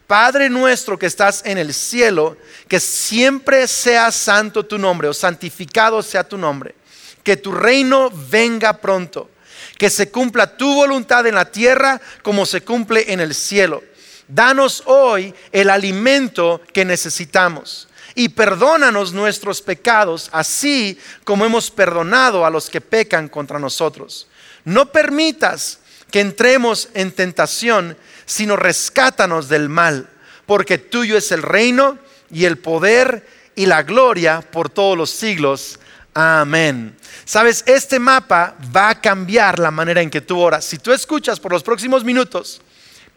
Padre 0.08 0.50
nuestro 0.50 0.98
que 0.98 1.06
estás 1.06 1.44
en 1.46 1.60
el 1.60 1.76
cielo, 1.76 2.38
que 2.68 2.80
siempre 2.80 3.68
sea 3.68 4.12
santo 4.12 4.66
tu 4.66 4.80
nombre 4.80 5.08
o 5.08 5.14
santificado 5.14 6.02
sea 6.02 6.24
tu 6.24 6.40
nombre. 6.40 6.74
Que 7.22 7.38
tu 7.38 7.52
reino 7.52 8.10
venga 8.32 8.74
pronto. 8.74 9.30
Que 9.78 9.92
se 9.92 10.10
cumpla 10.10 10.58
tu 10.58 10.74
voluntad 10.74 11.28
en 11.28 11.36
la 11.36 11.52
tierra 11.52 12.02
como 12.24 12.48
se 12.48 12.62
cumple 12.62 13.14
en 13.14 13.20
el 13.20 13.36
cielo. 13.36 13.84
Danos 14.28 14.82
hoy 14.88 15.36
el 15.52 15.70
alimento 15.70 16.62
que 16.74 16.84
necesitamos 16.84 17.88
y 18.16 18.30
perdónanos 18.30 19.14
nuestros 19.14 19.62
pecados, 19.62 20.30
así 20.32 21.00
como 21.24 21.46
hemos 21.46 21.72
perdonado 21.72 22.46
a 22.46 22.50
los 22.50 22.70
que 22.70 22.82
pecan 22.82 23.28
contra 23.28 23.60
nosotros. 23.60 24.28
No 24.66 24.92
permitas 24.92 25.80
que 26.12 26.20
entremos 26.20 26.90
en 26.94 27.12
tentación, 27.12 27.98
sino 28.26 28.56
rescátanos 28.56 29.50
del 29.50 29.68
mal, 29.68 30.10
porque 30.46 30.78
tuyo 30.78 31.18
es 31.18 31.32
el 31.32 31.42
reino 31.42 31.98
y 32.30 32.46
el 32.46 32.58
poder 32.58 33.28
y 33.56 33.66
la 33.66 33.84
gloria 33.84 34.42
por 34.42 34.70
todos 34.70 34.98
los 34.98 35.10
siglos. 35.10 35.80
Amén. 36.14 36.96
Sabes, 37.26 37.64
este 37.66 37.98
mapa 37.98 38.56
va 38.76 38.90
a 38.90 39.02
cambiar 39.02 39.58
la 39.58 39.72
manera 39.72 40.02
en 40.02 40.10
que 40.10 40.22
tú 40.22 40.40
oras. 40.40 40.66
Si 40.66 40.78
tú 40.78 40.92
escuchas 40.92 41.40
por 41.40 41.52
los 41.52 41.64
próximos 41.64 42.04
minutos 42.04 42.62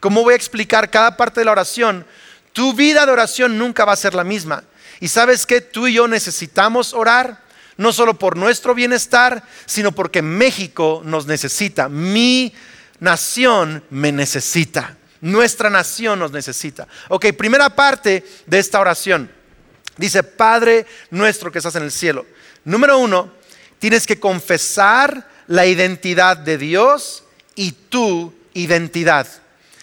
cómo 0.01 0.23
voy 0.23 0.33
a 0.33 0.37
explicar 0.37 0.91
cada 0.91 1.17
parte 1.17 1.41
de 1.41 1.45
la 1.45 1.53
oración, 1.53 2.07
tu 2.53 2.73
vida 2.73 3.05
de 3.05 3.13
oración 3.13 3.59
nunca 3.59 3.85
va 3.85 3.93
a 3.93 3.97
ser 3.97 4.15
la 4.15 4.25
misma. 4.25 4.65
Y 5.01 5.09
sabes 5.09 5.47
que 5.47 5.61
tú 5.61 5.87
y 5.87 5.95
yo 5.95 6.09
necesitamos 6.09 6.95
orar, 6.95 7.43
no 7.77 7.93
solo 7.93 8.19
por 8.19 8.37
nuestro 8.37 8.75
bienestar, 8.75 9.43
sino 9.67 9.93
porque 9.93 10.23
México 10.23 11.03
nos 11.05 11.27
necesita. 11.27 11.89
Mi 11.89 12.55
nación 13.01 13.85
me 13.91 14.13
necesita. 14.13 14.97
Nuestra 15.21 15.71
nación 15.71 16.19
nos 16.19 16.33
necesita. 16.33 16.87
Ok, 17.09 17.27
primera 17.37 17.71
parte 17.71 18.25
de 18.47 18.59
esta 18.59 18.81
oración. 18.81 19.31
Dice, 19.97 20.23
Padre 20.23 20.87
nuestro 21.11 21.51
que 21.51 21.59
estás 21.59 21.77
en 21.77 21.83
el 21.83 21.93
cielo. 21.93 22.27
Número 22.65 22.99
uno, 22.99 23.33
tienes 23.79 24.07
que 24.07 24.21
confesar 24.21 25.29
la 25.47 25.67
identidad 25.67 26.37
de 26.37 26.59
Dios 26.59 27.25
y 27.55 27.73
tu 27.73 28.33
identidad. 28.55 29.27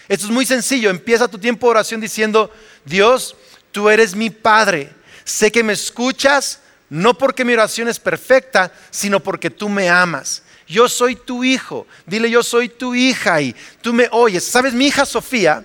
Esto 0.08 0.26
es 0.26 0.32
muy 0.32 0.46
sencillo. 0.46 0.90
Empieza 0.90 1.28
tu 1.28 1.38
tiempo 1.38 1.66
de 1.66 1.72
oración 1.72 2.00
diciendo, 2.00 2.52
Dios, 2.84 3.36
tú 3.72 3.88
eres 3.88 4.14
mi 4.14 4.30
Padre 4.30 4.92
Sé 5.24 5.50
que 5.50 5.62
me 5.62 5.72
escuchas 5.72 6.60
no 6.90 7.14
porque 7.14 7.44
mi 7.44 7.54
oración 7.54 7.88
es 7.88 7.98
perfecta, 7.98 8.70
sino 8.90 9.20
porque 9.20 9.50
tú 9.50 9.68
me 9.68 9.88
amas. 9.88 10.42
Yo 10.66 10.88
soy 10.88 11.16
tu 11.16 11.42
hijo. 11.42 11.86
Dile, 12.06 12.30
yo 12.30 12.42
soy 12.42 12.68
tu 12.68 12.94
hija 12.94 13.40
y 13.40 13.54
tú 13.80 13.92
me 13.92 14.08
oyes. 14.12 14.44
¿Sabes? 14.44 14.74
Mi 14.74 14.86
hija 14.86 15.04
Sofía, 15.04 15.64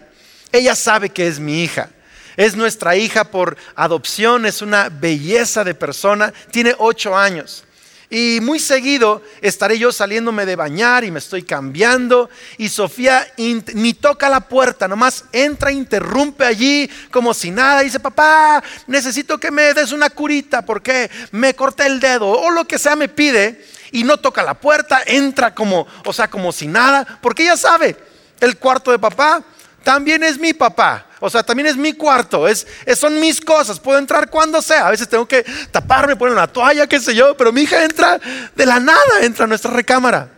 ella 0.51 0.75
sabe 0.75 1.09
que 1.09 1.27
es 1.27 1.39
mi 1.39 1.63
hija. 1.63 1.89
Es 2.37 2.55
nuestra 2.55 2.95
hija 2.95 3.25
por 3.25 3.57
adopción, 3.75 4.45
es 4.45 4.61
una 4.61 4.89
belleza 4.89 5.63
de 5.63 5.75
persona, 5.75 6.33
tiene 6.51 6.73
ocho 6.77 7.17
años. 7.17 7.65
Y 8.11 8.39
muy 8.41 8.59
seguido 8.59 9.21
estaré 9.39 9.77
yo 9.77 9.91
saliéndome 9.91 10.47
de 10.47 10.55
bañar 10.55 11.03
y 11.03 11.11
me 11.11 11.19
estoy 11.19 11.43
cambiando. 11.43 12.29
Y 12.57 12.69
Sofía 12.69 13.31
ni 13.37 13.93
toca 13.93 14.29
la 14.29 14.41
puerta, 14.41 14.87
nomás 14.87 15.25
entra, 15.31 15.71
interrumpe 15.71 16.43
allí 16.43 16.89
como 17.11 17.35
si 17.35 17.51
nada. 17.51 17.81
dice, 17.81 17.99
papá, 17.99 18.63
necesito 18.87 19.37
que 19.37 19.51
me 19.51 19.75
des 19.75 19.91
una 19.91 20.09
curita 20.09 20.63
porque 20.63 21.11
me 21.31 21.53
corté 21.53 21.85
el 21.85 21.99
dedo 21.99 22.29
o 22.29 22.49
lo 22.49 22.65
que 22.65 22.79
sea 22.79 22.95
me 22.95 23.09
pide. 23.09 23.63
Y 23.91 24.03
no 24.03 24.17
toca 24.17 24.43
la 24.43 24.55
puerta, 24.55 25.01
entra 25.05 25.53
como, 25.53 25.87
o 26.05 26.13
sea, 26.13 26.27
como 26.29 26.51
si 26.51 26.67
nada. 26.67 27.19
Porque 27.21 27.43
ella 27.43 27.57
sabe, 27.57 27.95
el 28.39 28.57
cuarto 28.57 28.91
de 28.91 28.99
papá 28.99 29.43
también 29.83 30.23
es 30.23 30.39
mi 30.39 30.53
papá. 30.53 31.08
O 31.19 31.29
sea, 31.29 31.43
también 31.43 31.67
es 31.67 31.77
mi 31.77 31.93
cuarto, 31.93 32.47
es, 32.47 32.65
son 32.95 33.19
mis 33.19 33.41
cosas, 33.41 33.79
puedo 33.79 33.99
entrar 33.99 34.29
cuando 34.29 34.61
sea. 34.61 34.87
A 34.87 34.91
veces 34.91 35.09
tengo 35.09 35.27
que 35.27 35.45
taparme, 35.71 36.15
poner 36.15 36.33
una 36.33 36.47
toalla, 36.47 36.87
qué 36.87 36.99
sé 36.99 37.13
yo, 37.13 37.35
pero 37.35 37.51
mi 37.51 37.61
hija 37.61 37.83
entra 37.83 38.19
de 38.55 38.65
la 38.65 38.79
nada, 38.79 39.21
entra 39.21 39.45
a 39.45 39.47
nuestra 39.47 39.71
recámara. 39.71 40.29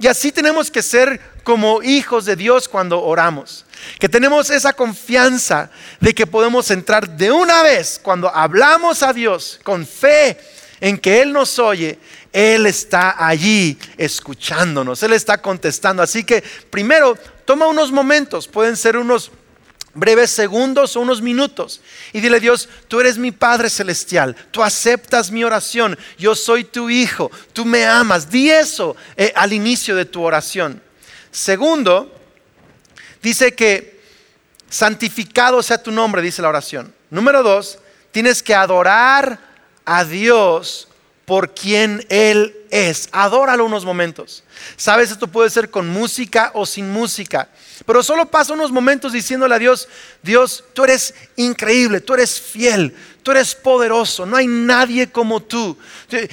Y 0.00 0.06
así 0.06 0.30
tenemos 0.30 0.70
que 0.70 0.80
ser 0.80 1.20
como 1.42 1.82
hijos 1.82 2.24
de 2.24 2.36
Dios 2.36 2.68
cuando 2.68 3.02
oramos. 3.02 3.64
Que 3.98 4.08
tenemos 4.08 4.50
esa 4.50 4.72
confianza 4.72 5.70
de 5.98 6.14
que 6.14 6.26
podemos 6.26 6.70
entrar 6.70 7.08
de 7.16 7.32
una 7.32 7.62
vez 7.62 7.98
cuando 8.00 8.28
hablamos 8.28 9.02
a 9.02 9.12
Dios 9.12 9.58
con 9.64 9.86
fe 9.86 10.38
en 10.80 10.98
que 10.98 11.20
Él 11.20 11.32
nos 11.32 11.58
oye. 11.58 11.98
Él 12.32 12.66
está 12.66 13.26
allí 13.26 13.76
escuchándonos, 13.96 15.02
Él 15.02 15.14
está 15.14 15.38
contestando. 15.38 16.02
Así 16.02 16.22
que 16.22 16.44
primero 16.70 17.16
toma 17.44 17.66
unos 17.66 17.90
momentos, 17.90 18.46
pueden 18.46 18.76
ser 18.76 18.96
unos 18.96 19.32
breves 19.94 20.30
segundos 20.30 20.96
o 20.96 21.00
unos 21.00 21.22
minutos 21.22 21.80
y 22.12 22.20
dile 22.20 22.40
Dios, 22.40 22.68
tú 22.88 23.00
eres 23.00 23.18
mi 23.18 23.32
Padre 23.32 23.70
Celestial, 23.70 24.36
tú 24.50 24.62
aceptas 24.62 25.30
mi 25.30 25.44
oración, 25.44 25.98
yo 26.18 26.34
soy 26.34 26.64
tu 26.64 26.90
Hijo, 26.90 27.30
tú 27.52 27.64
me 27.64 27.84
amas. 27.84 28.30
Di 28.30 28.50
eso 28.50 28.96
eh, 29.16 29.32
al 29.34 29.52
inicio 29.52 29.96
de 29.96 30.04
tu 30.04 30.22
oración. 30.22 30.82
Segundo, 31.30 32.14
dice 33.22 33.54
que 33.54 34.00
santificado 34.68 35.62
sea 35.62 35.82
tu 35.82 35.90
nombre, 35.90 36.22
dice 36.22 36.42
la 36.42 36.48
oración. 36.48 36.94
Número 37.10 37.42
dos, 37.42 37.78
tienes 38.10 38.42
que 38.42 38.54
adorar 38.54 39.38
a 39.84 40.04
Dios 40.04 40.87
por 41.28 41.52
quien 41.52 42.06
Él 42.08 42.56
es. 42.70 43.10
Adóralo 43.12 43.66
unos 43.66 43.84
momentos. 43.84 44.42
Sabes, 44.78 45.10
esto 45.10 45.28
puede 45.28 45.50
ser 45.50 45.68
con 45.68 45.86
música 45.86 46.52
o 46.54 46.64
sin 46.64 46.90
música. 46.90 47.50
Pero 47.84 48.02
solo 48.02 48.30
pasa 48.30 48.54
unos 48.54 48.72
momentos 48.72 49.12
diciéndole 49.12 49.54
a 49.54 49.58
Dios, 49.58 49.90
Dios, 50.22 50.64
tú 50.72 50.84
eres 50.84 51.12
increíble, 51.36 52.00
tú 52.00 52.14
eres 52.14 52.40
fiel, 52.40 52.96
tú 53.22 53.32
eres 53.32 53.54
poderoso, 53.54 54.24
no 54.24 54.38
hay 54.38 54.46
nadie 54.46 55.12
como 55.12 55.42
tú. 55.42 55.76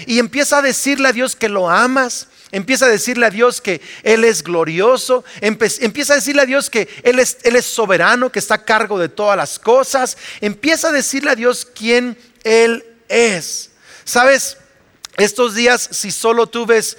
Y 0.08 0.18
empieza 0.18 0.60
a 0.60 0.62
decirle 0.62 1.10
a 1.10 1.14
Dios 1.14 1.36
que 1.36 1.50
lo 1.50 1.70
amas, 1.70 2.30
empieza 2.54 2.86
a 2.86 2.90
decirle 2.90 3.26
a 3.26 3.32
Dios 3.32 3.60
que 3.60 3.82
Él 4.02 4.24
es 4.24 4.44
glorioso, 4.44 5.26
empieza 5.42 6.14
a 6.14 6.16
decirle 6.16 6.44
a 6.44 6.46
Dios 6.46 6.70
que 6.70 6.88
Él 7.04 7.20
es, 7.20 7.40
Él 7.44 7.58
es 7.58 7.66
soberano, 7.66 8.32
que 8.32 8.40
está 8.40 8.56
a 8.56 8.64
cargo 8.64 8.98
de 8.98 9.10
todas 9.10 9.36
las 9.36 9.60
cosas, 9.60 10.18
empieza 10.40 10.88
a 10.88 10.94
decirle 10.94 11.32
a 11.32 11.36
Dios 11.36 11.68
quién 11.76 12.18
Él 12.46 12.86
es. 13.10 13.72
¿Sabes? 14.06 14.58
Estos 15.18 15.56
días, 15.56 15.88
si 15.92 16.12
solo 16.12 16.48
tú 16.48 16.66
ves 16.66 16.98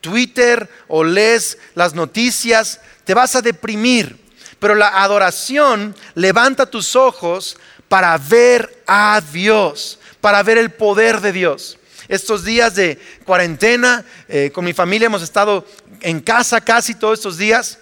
Twitter 0.00 0.68
o 0.86 1.04
lees 1.04 1.58
las 1.74 1.94
noticias, 1.94 2.80
te 3.04 3.14
vas 3.14 3.36
a 3.36 3.42
deprimir. 3.42 4.16
Pero 4.58 4.74
la 4.74 5.02
adoración 5.02 5.94
levanta 6.14 6.66
tus 6.66 6.96
ojos 6.96 7.56
para 7.88 8.16
ver 8.18 8.82
a 8.86 9.22
Dios, 9.32 9.98
para 10.20 10.42
ver 10.42 10.58
el 10.58 10.70
poder 10.70 11.20
de 11.20 11.32
Dios. 11.32 11.78
Estos 12.08 12.44
días 12.44 12.74
de 12.74 12.98
cuarentena, 13.24 14.04
eh, 14.28 14.50
con 14.52 14.64
mi 14.64 14.72
familia 14.72 15.06
hemos 15.06 15.22
estado 15.22 15.66
en 16.00 16.20
casa 16.20 16.60
casi 16.60 16.94
todos 16.94 17.18
estos 17.18 17.36
días. 17.36 17.78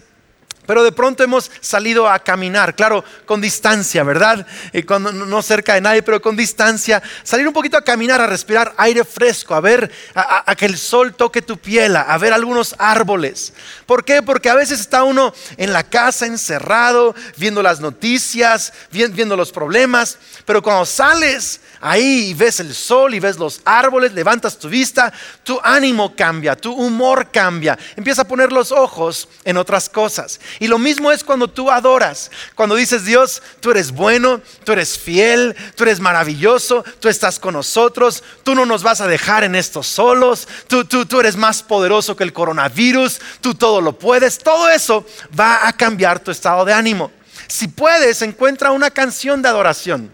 Pero 0.66 0.82
de 0.82 0.92
pronto 0.92 1.22
hemos 1.22 1.50
salido 1.60 2.08
a 2.08 2.18
caminar, 2.18 2.74
claro, 2.74 3.04
con 3.24 3.40
distancia, 3.40 4.02
¿verdad? 4.02 4.46
Eh, 4.72 4.84
cuando, 4.84 5.12
no 5.12 5.42
cerca 5.42 5.74
de 5.74 5.80
nadie, 5.80 6.02
pero 6.02 6.20
con 6.20 6.36
distancia. 6.36 7.02
Salir 7.22 7.46
un 7.46 7.54
poquito 7.54 7.76
a 7.76 7.82
caminar, 7.82 8.20
a 8.20 8.26
respirar 8.26 8.74
aire 8.76 9.04
fresco, 9.04 9.54
a 9.54 9.60
ver, 9.60 9.90
a, 10.14 10.54
que 10.56 10.66
el 10.66 10.78
sol 10.78 11.14
toque 11.14 11.42
tu 11.42 11.58
piel, 11.58 11.96
a 11.96 12.18
ver 12.18 12.32
algunos 12.32 12.74
árboles. 12.78 13.52
¿Por 13.86 14.04
qué? 14.04 14.22
Porque 14.22 14.50
a 14.50 14.54
veces 14.54 14.80
está 14.80 15.04
uno 15.04 15.32
en 15.56 15.72
la 15.72 15.84
casa 15.84 16.26
encerrado, 16.26 17.14
viendo 17.36 17.62
las 17.62 17.80
noticias, 17.80 18.72
viendo 18.90 19.36
los 19.36 19.52
problemas, 19.52 20.18
pero 20.44 20.62
cuando 20.62 20.86
sales 20.86 21.60
ahí 21.80 22.30
y 22.30 22.34
ves 22.34 22.60
el 22.60 22.74
sol 22.74 23.14
y 23.14 23.20
ves 23.20 23.38
los 23.38 23.60
árboles, 23.64 24.12
levantas 24.12 24.58
tu 24.58 24.68
vista, 24.68 25.12
tu 25.42 25.60
ánimo 25.62 26.14
cambia, 26.14 26.56
tu 26.56 26.72
humor 26.72 27.30
cambia, 27.30 27.78
empieza 27.96 28.22
a 28.22 28.28
poner 28.28 28.52
los 28.52 28.72
ojos 28.72 29.28
en 29.44 29.56
otras 29.56 29.88
cosas. 29.88 30.40
Y 30.58 30.68
lo 30.68 30.78
mismo 30.78 31.12
es 31.12 31.24
cuando 31.24 31.48
tú 31.48 31.70
adoras, 31.70 32.30
cuando 32.54 32.74
dices, 32.74 33.04
Dios, 33.04 33.42
tú 33.60 33.70
eres 33.70 33.92
bueno, 33.92 34.40
tú 34.64 34.72
eres 34.72 34.98
fiel, 34.98 35.56
tú 35.74 35.84
eres 35.84 36.00
maravilloso, 36.00 36.84
tú 37.00 37.08
estás 37.08 37.38
con 37.38 37.54
nosotros, 37.54 38.22
tú 38.42 38.54
no 38.54 38.66
nos 38.66 38.82
vas 38.82 39.00
a 39.00 39.06
dejar 39.06 39.44
en 39.44 39.54
esto 39.54 39.82
solos, 39.82 40.48
tú, 40.68 40.84
tú, 40.84 41.06
tú 41.06 41.20
eres 41.20 41.36
más 41.36 41.62
poderoso 41.62 42.16
que 42.16 42.24
el 42.24 42.32
coronavirus, 42.32 43.20
tú 43.40 43.54
todo 43.54 43.80
lo 43.80 43.98
puedes, 43.98 44.38
todo 44.38 44.68
eso 44.68 45.06
va 45.38 45.66
a 45.66 45.72
cambiar 45.72 46.20
tu 46.20 46.30
estado 46.30 46.64
de 46.64 46.72
ánimo. 46.72 47.10
Si 47.48 47.68
puedes, 47.68 48.22
encuentra 48.22 48.72
una 48.72 48.90
canción 48.90 49.42
de 49.42 49.48
adoración. 49.48 50.12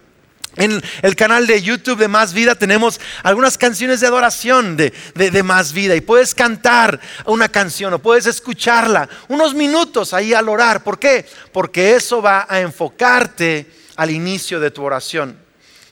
En 0.56 0.82
el 1.00 1.16
canal 1.16 1.47
de 1.47 1.62
YouTube 1.62 1.99
de 1.99 2.09
Más 2.09 2.35
Vida 2.35 2.54
tenemos 2.54 3.00
algunas 3.23 3.56
canciones 3.56 4.00
de 4.00 4.06
adoración 4.06 4.76
de, 4.76 5.42
Más 5.42 5.73
Vida 5.73 5.97
y 5.97 6.02
puedes 6.02 6.35
cantar 6.35 7.00
una 7.25 7.49
canción 7.49 7.94
o 7.94 7.99
puedes 7.99 8.26
escucharla 8.26 9.09
unos 9.28 9.54
minutos 9.54 10.12
ahí 10.12 10.35
al 10.35 10.50
orar. 10.50 10.85
¿Por 10.85 10.99
qué? 10.99 11.25
Porque 11.52 11.94
eso 11.94 12.21
va 12.21 12.47
a 12.49 12.61
enfocarte 12.61 13.66
al 13.97 14.11
inicio 14.11 14.61
de 14.61 14.71
tu 14.71 14.82
oración. 14.85 15.38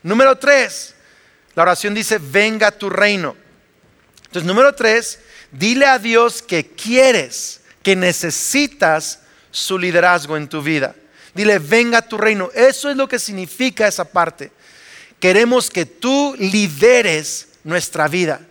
Número 0.03 0.37
tres, 0.37 0.93
la 1.55 1.63
oración 1.63 1.95
dice, 1.95 2.19
venga 2.19 2.71
tu 2.71 2.89
reino. 2.89 3.35
Entonces, 4.25 4.47
número 4.47 4.75
tres, 4.75 5.19
dile 5.51 5.87
a 5.87 5.97
Dios 5.97 6.41
que 6.43 6.67
quieres, 6.67 7.61
que 7.81 7.95
necesitas 7.95 9.21
su 9.49 9.77
liderazgo 9.77 10.37
en 10.37 10.47
tu 10.47 10.61
vida. 10.61 10.95
Dile, 11.33 11.59
venga 11.59 12.01
tu 12.01 12.17
reino. 12.17 12.49
Eso 12.53 12.89
es 12.89 12.97
lo 12.97 13.07
que 13.07 13.19
significa 13.19 13.87
esa 13.87 14.05
parte. 14.05 14.51
Queremos 15.19 15.69
que 15.69 15.85
tú 15.85 16.35
lideres 16.37 17.49
nuestra 17.63 18.07
vida, 18.07 18.41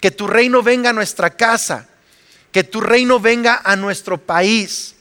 que 0.00 0.10
tu 0.10 0.26
reino 0.26 0.62
venga 0.62 0.90
a 0.90 0.92
nuestra 0.92 1.30
casa, 1.30 1.88
que 2.52 2.64
tu 2.64 2.80
reino 2.80 3.20
venga 3.20 3.60
a 3.64 3.76
nuestro 3.76 4.18
país. 4.18 4.94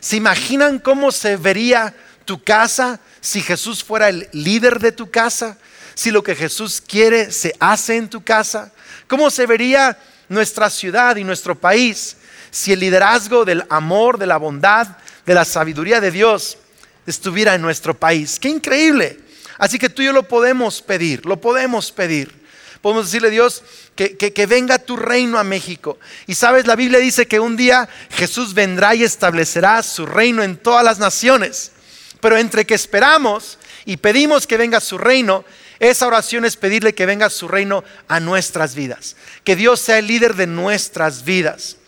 ¿Se 0.00 0.16
imaginan 0.16 0.78
cómo 0.78 1.10
se 1.12 1.36
vería 1.36 1.94
tu 2.24 2.42
casa 2.42 3.00
si 3.20 3.40
Jesús 3.40 3.82
fuera 3.82 4.08
el 4.08 4.28
líder 4.32 4.78
de 4.78 4.92
tu 4.92 5.10
casa? 5.10 5.58
Si 5.94 6.10
lo 6.10 6.22
que 6.22 6.36
Jesús 6.36 6.82
quiere 6.86 7.32
se 7.32 7.54
hace 7.58 7.96
en 7.96 8.10
tu 8.10 8.22
casa. 8.22 8.72
¿Cómo 9.08 9.30
se 9.30 9.46
vería 9.46 9.98
nuestra 10.28 10.68
ciudad 10.68 11.16
y 11.16 11.24
nuestro 11.24 11.58
país 11.58 12.16
si 12.50 12.72
el 12.72 12.80
liderazgo 12.80 13.44
del 13.44 13.64
amor, 13.70 14.18
de 14.18 14.26
la 14.26 14.36
bondad, 14.36 14.98
de 15.24 15.34
la 15.34 15.44
sabiduría 15.44 16.00
de 16.00 16.10
Dios 16.10 16.58
estuviera 17.06 17.54
en 17.54 17.62
nuestro 17.62 17.94
país. 17.94 18.38
Qué 18.38 18.48
increíble. 18.48 19.20
Así 19.58 19.78
que 19.78 19.88
tú 19.88 20.02
y 20.02 20.06
yo 20.06 20.12
lo 20.12 20.24
podemos 20.24 20.82
pedir, 20.82 21.24
lo 21.24 21.40
podemos 21.40 21.90
pedir. 21.92 22.46
Podemos 22.82 23.06
decirle 23.06 23.28
a 23.28 23.30
Dios 23.32 23.62
que, 23.96 24.16
que, 24.16 24.46
venga 24.46 24.78
tu 24.78 24.96
reino 24.96 25.38
a 25.38 25.44
México. 25.44 25.98
Y 26.26 26.34
sabes, 26.34 26.66
la 26.66 26.76
Biblia 26.76 27.00
dice 27.00 27.26
que 27.26 27.40
un 27.40 27.56
día 27.56 27.88
Jesús 28.10 28.54
vendrá 28.54 28.94
y 28.94 29.02
establecerá 29.02 29.82
su 29.82 30.06
reino 30.06 30.42
en 30.42 30.56
todas 30.56 30.84
las 30.84 30.98
naciones. 30.98 31.72
Pero 32.20 32.36
entre 32.36 32.64
que 32.64 32.74
esperamos 32.74 33.58
y 33.86 33.96
pedimos 33.96 34.46
que 34.46 34.56
venga 34.56 34.80
su 34.80 34.98
reino, 34.98 35.44
esa 35.80 36.06
oración 36.06 36.44
es 36.44 36.56
pedirle 36.56 36.94
que 36.94 37.06
venga 37.06 37.28
su 37.30 37.48
reino 37.48 37.82
a 38.08 38.20
nuestras 38.20 38.74
vidas. 38.74 39.16
Que 39.42 39.56
Dios 39.56 39.80
sea 39.80 39.98
el 39.98 40.06
líder 40.06 40.34
de 40.34 40.46
nuestras 40.46 41.24
vidas. 41.24 41.78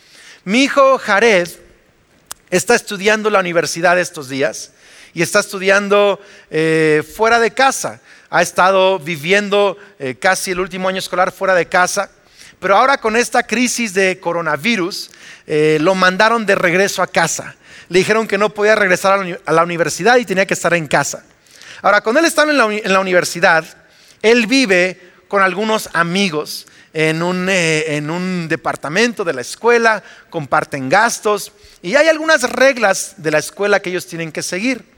Mi 0.45 0.65
hijo 0.65 0.99
Jared 0.99 1.49
está 2.51 2.75
estudiando 2.75 3.31
la 3.31 3.41
universidad 3.41 3.99
estos 3.99 4.29
días 4.29 4.73
y 5.19 5.23
está 5.23 5.41
estudiando 5.41 6.21
eh, 6.49 7.03
fuera 7.17 7.41
de 7.41 7.51
casa. 7.51 8.01
Ha 8.31 8.41
estado 8.41 9.01
viviendo 9.01 9.77
eh, 9.99 10.15
casi 10.15 10.53
el 10.53 10.61
último 10.61 10.89
año 10.89 11.01
escolar 11.01 11.33
fuera 11.33 11.57
de 11.57 11.67
casa. 11.67 12.09
Pero 12.61 12.77
ahora 12.77 12.99
con 12.99 13.17
esta 13.17 13.43
crisis 13.43 13.95
de 13.95 14.21
coronavirus, 14.21 15.11
eh, 15.45 15.79
lo 15.81 15.97
mandaron 15.97 16.47
de 16.47 16.55
regreso 16.55 17.03
a 17.03 17.09
casa. 17.09 17.57
Le 17.89 17.99
dijeron 17.99 18.29
que 18.29 18.39
no 18.39 18.51
podía 18.51 18.77
regresar 18.77 19.41
a 19.45 19.53
la 19.53 19.63
universidad 19.65 20.19
y 20.19 20.25
tenía 20.25 20.47
que 20.47 20.55
estar 20.55 20.73
en 20.73 20.87
casa. 20.87 21.25
Ahora, 21.83 22.01
cuando 22.01 22.21
él 22.21 22.27
está 22.27 22.45
en 22.45 22.57
la, 22.57 23.01
universidad, 23.01 23.65
él 24.23 24.47
vive 24.47 25.01
con 25.27 25.43
algunos 25.43 25.91
amigos 25.95 26.69
en 26.93 27.25
un, 27.25 27.49
en 27.49 28.09
un, 28.09 28.47
departamento 28.49 29.25
de 29.25 29.33
la 29.33 29.41
escuela, 29.41 30.01
comparten 30.31 30.89
gastos 30.89 31.51
y 31.83 31.97
hay 31.97 32.07
algunas 32.07 32.49
reglas 32.49 33.15
de 33.17 33.33
la 33.33 33.39
escuela 33.39 33.81
que 33.81 33.91
ellos 33.91 34.07
tienen 34.07 34.31
que 34.31 34.45
seguir. 34.45 34.98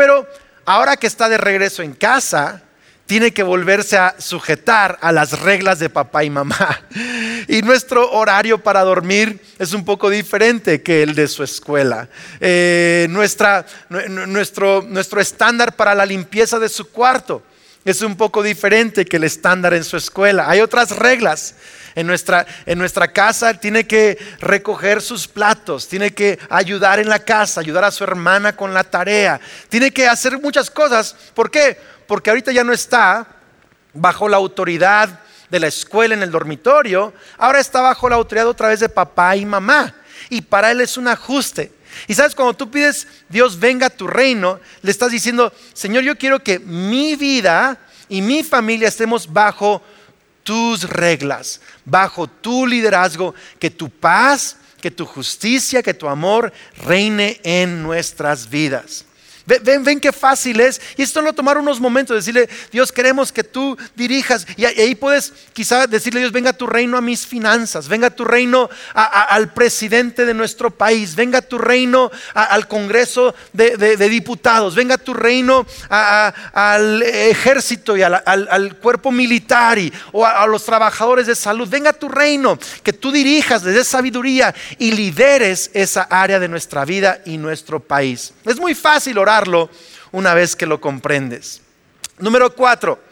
Pero 0.00 0.26
ahora 0.64 0.96
que 0.96 1.06
está 1.06 1.28
de 1.28 1.36
regreso 1.36 1.82
en 1.82 1.92
casa, 1.92 2.62
tiene 3.04 3.34
que 3.34 3.42
volverse 3.42 3.98
a 3.98 4.14
sujetar 4.18 4.96
a 5.02 5.12
las 5.12 5.40
reglas 5.40 5.78
de 5.78 5.90
papá 5.90 6.24
y 6.24 6.30
mamá. 6.30 6.80
Y 7.48 7.60
nuestro 7.60 8.10
horario 8.12 8.62
para 8.62 8.80
dormir 8.80 9.42
es 9.58 9.74
un 9.74 9.84
poco 9.84 10.08
diferente 10.08 10.80
que 10.82 11.02
el 11.02 11.14
de 11.14 11.28
su 11.28 11.42
escuela. 11.42 12.08
Eh, 12.40 13.08
nuestra, 13.10 13.66
nuestro, 13.90 14.82
nuestro 14.88 15.20
estándar 15.20 15.76
para 15.76 15.94
la 15.94 16.06
limpieza 16.06 16.58
de 16.58 16.70
su 16.70 16.90
cuarto 16.90 17.42
es 17.84 18.00
un 18.00 18.16
poco 18.16 18.42
diferente 18.42 19.04
que 19.04 19.18
el 19.18 19.24
estándar 19.24 19.74
en 19.74 19.84
su 19.84 19.98
escuela. 19.98 20.48
Hay 20.48 20.60
otras 20.60 20.96
reglas. 20.96 21.56
En 21.94 22.06
nuestra, 22.06 22.46
en 22.66 22.78
nuestra 22.78 23.12
casa 23.12 23.54
tiene 23.54 23.86
que 23.86 24.16
recoger 24.40 25.02
sus 25.02 25.26
platos, 25.26 25.88
tiene 25.88 26.12
que 26.12 26.38
ayudar 26.48 27.00
en 27.00 27.08
la 27.08 27.18
casa, 27.18 27.60
ayudar 27.60 27.84
a 27.84 27.90
su 27.90 28.04
hermana 28.04 28.54
con 28.54 28.72
la 28.72 28.84
tarea, 28.84 29.40
tiene 29.68 29.90
que 29.90 30.06
hacer 30.06 30.38
muchas 30.40 30.70
cosas. 30.70 31.16
¿Por 31.34 31.50
qué? 31.50 31.76
Porque 32.06 32.30
ahorita 32.30 32.52
ya 32.52 32.64
no 32.64 32.72
está 32.72 33.26
bajo 33.92 34.28
la 34.28 34.36
autoridad 34.36 35.20
de 35.50 35.60
la 35.60 35.66
escuela 35.66 36.14
en 36.14 36.22
el 36.22 36.30
dormitorio, 36.30 37.12
ahora 37.36 37.60
está 37.60 37.80
bajo 37.80 38.08
la 38.08 38.16
autoridad 38.16 38.46
otra 38.46 38.68
vez 38.68 38.80
de 38.80 38.88
papá 38.88 39.36
y 39.36 39.44
mamá. 39.44 39.94
Y 40.28 40.42
para 40.42 40.70
él 40.70 40.80
es 40.80 40.96
un 40.96 41.08
ajuste. 41.08 41.72
Y 42.06 42.14
sabes, 42.14 42.34
cuando 42.34 42.54
tú 42.54 42.70
pides, 42.70 43.06
Dios 43.28 43.58
venga 43.58 43.86
a 43.86 43.90
tu 43.90 44.06
reino, 44.06 44.60
le 44.82 44.90
estás 44.90 45.10
diciendo, 45.10 45.52
Señor, 45.72 46.04
yo 46.04 46.16
quiero 46.16 46.42
que 46.42 46.58
mi 46.58 47.16
vida 47.16 47.78
y 48.08 48.22
mi 48.22 48.42
familia 48.42 48.88
estemos 48.88 49.32
bajo 49.32 49.82
tus 50.50 50.82
reglas, 50.82 51.60
bajo 51.84 52.26
tu 52.26 52.66
liderazgo, 52.66 53.36
que 53.60 53.70
tu 53.70 53.88
paz, 53.88 54.56
que 54.80 54.90
tu 54.90 55.06
justicia, 55.06 55.80
que 55.80 55.94
tu 55.94 56.08
amor 56.08 56.52
reine 56.84 57.40
en 57.44 57.84
nuestras 57.84 58.50
vidas. 58.50 59.04
Ven, 59.46 59.82
ven 59.84 60.00
qué 60.00 60.12
fácil 60.12 60.60
es. 60.60 60.80
Y 60.96 61.02
esto 61.02 61.20
lo 61.22 61.32
tomar 61.32 61.58
unos 61.58 61.80
momentos, 61.80 62.16
decirle, 62.16 62.48
Dios, 62.70 62.92
queremos 62.92 63.32
que 63.32 63.42
tú 63.42 63.76
dirijas. 63.96 64.46
Y 64.56 64.64
ahí 64.64 64.94
puedes 64.94 65.32
quizá 65.52 65.86
decirle, 65.86 66.20
Dios, 66.20 66.32
venga 66.32 66.52
tu 66.52 66.66
reino 66.66 66.96
a 66.96 67.00
mis 67.00 67.26
finanzas, 67.26 67.88
venga 67.88 68.10
tu 68.10 68.24
reino 68.24 68.68
al 68.94 69.52
presidente 69.52 70.26
de 70.26 70.34
nuestro 70.34 70.70
país, 70.70 71.14
venga 71.14 71.40
tu 71.40 71.58
reino 71.58 72.10
al 72.34 72.68
Congreso 72.68 73.34
de, 73.52 73.96
Diputados, 74.10 74.74
venga 74.74 74.98
tu 74.98 75.14
reino 75.14 75.64
al 75.88 77.02
ejército 77.02 77.96
y 77.96 78.02
al, 78.02 78.76
cuerpo 78.80 79.10
militar 79.10 79.78
y, 79.78 79.92
o 80.12 80.26
a, 80.26 80.46
los 80.46 80.64
trabajadores 80.64 81.26
de 81.26 81.34
salud. 81.34 81.68
Venga 81.68 81.92
tu 81.92 82.08
reino, 82.08 82.58
que 82.82 82.92
tú 82.92 83.12
dirijas 83.12 83.62
desde 83.62 83.84
sabiduría 83.84 84.54
y 84.78 84.92
lideres 84.92 85.70
esa 85.72 86.02
área 86.02 86.38
de 86.38 86.48
nuestra 86.48 86.84
vida 86.84 87.20
y 87.24 87.38
nuestro 87.38 87.80
país. 87.80 88.32
Es 88.44 88.58
muy 88.58 88.74
fácil 88.74 89.18
orar 89.18 89.39
una 90.12 90.34
vez 90.34 90.56
que 90.56 90.66
lo 90.66 90.80
comprendes. 90.80 91.62
Número 92.18 92.54
cuatro, 92.54 93.02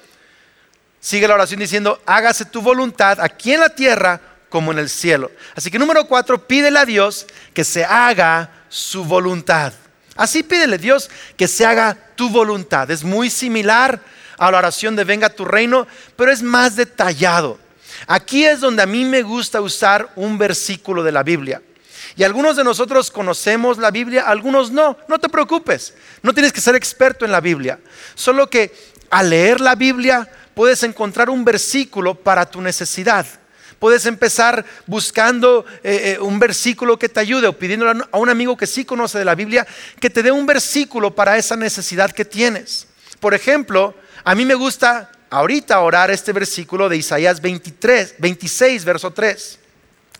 sigue 1.00 1.28
la 1.28 1.35
oración 1.35 1.61
diciendo, 1.61 2.00
hágase 2.06 2.44
tu 2.44 2.61
voluntad 2.61 3.20
aquí 3.20 3.52
en 3.52 3.61
la 3.61 3.68
tierra 3.68 4.20
como 4.49 4.73
en 4.73 4.78
el 4.78 4.88
cielo. 4.88 5.30
Así 5.54 5.70
que 5.70 5.78
número 5.78 6.06
cuatro, 6.06 6.47
pídele 6.47 6.78
a 6.78 6.85
Dios 6.85 7.26
que 7.54 7.64
se 7.64 7.85
haga 7.85 8.50
su 8.68 9.04
voluntad. 9.04 9.73
Así 10.16 10.42
pídele 10.42 10.78
Dios 10.78 11.11
que 11.37 11.49
se 11.49 11.64
haga 11.64 11.97
tu 12.16 12.28
voluntad. 12.28 12.90
Es 12.90 13.04
muy 13.04 13.30
similar 13.30 14.00
a 14.37 14.50
la 14.50 14.58
oración 14.58 14.97
de 14.97 15.04
venga 15.04 15.28
tu 15.28 15.44
reino, 15.44 15.87
pero 16.16 16.32
es 16.32 16.42
más 16.42 16.76
detallado. 16.76 17.58
Aquí 18.06 18.44
es 18.44 18.61
donde 18.61 18.82
a 18.82 18.87
mí 18.87 19.04
me 19.04 19.23
gusta 19.23 19.61
usar 19.61 20.11
un 20.16 20.38
versículo 20.38 21.02
de 21.02 21.12
la 21.12 21.23
Biblia. 21.23 21.62
Y 22.18 22.25
algunos 22.25 22.56
de 22.56 22.64
nosotros 22.64 23.12
conocemos 23.12 23.78
la 23.78 23.92
Biblia, 23.92 24.25
algunos 24.26 24.72
no. 24.72 24.98
No 25.06 25.20
te 25.20 25.28
preocupes, 25.28 25.94
no 26.20 26.34
tienes 26.34 26.52
que 26.52 26.60
ser 26.60 26.75
experto 26.75 27.25
en 27.25 27.30
la 27.30 27.40
Biblia. 27.40 27.78
Solo 28.16 28.50
que 28.50 28.75
al 29.08 29.30
leer 29.30 29.60
la 29.60 29.76
Biblia 29.76 30.28
puedes 30.52 30.82
encontrar 30.82 31.30
un 31.30 31.44
versículo 31.44 32.16
para 32.16 32.44
tu 32.50 32.60
necesidad. 32.60 33.25
Puedes 33.78 34.04
empezar 34.04 34.64
buscando 34.88 35.64
eh, 35.84 36.16
eh, 36.16 36.18
un 36.18 36.40
versículo 36.40 36.98
que 36.98 37.08
te 37.08 37.20
ayude 37.20 37.46
o 37.46 37.56
pidiéndole 37.56 38.02
a 38.10 38.18
un 38.18 38.28
amigo 38.28 38.56
que 38.56 38.66
sí 38.66 38.84
conoce 38.84 39.16
de 39.20 39.25
la 39.25 39.37
Biblia 39.37 39.64
que 40.00 40.10
te 40.10 40.25
dé 40.25 40.32
un 40.32 40.45
versículo 40.45 41.14
para 41.14 41.36
esa 41.36 41.54
necesidad 41.54 42.10
que 42.10 42.25
tienes. 42.25 42.88
Por 43.21 43.32
ejemplo, 43.32 43.95
a 44.25 44.34
mí 44.34 44.45
me 44.45 44.56
gusta 44.56 45.12
ahorita 45.30 45.78
orar 45.78 46.10
este 46.10 46.32
versículo 46.32 46.88
de 46.88 46.97
Isaías 46.97 47.40
23, 47.40 48.16
26, 48.19 48.84
verso 48.84 49.12
3. 49.12 49.60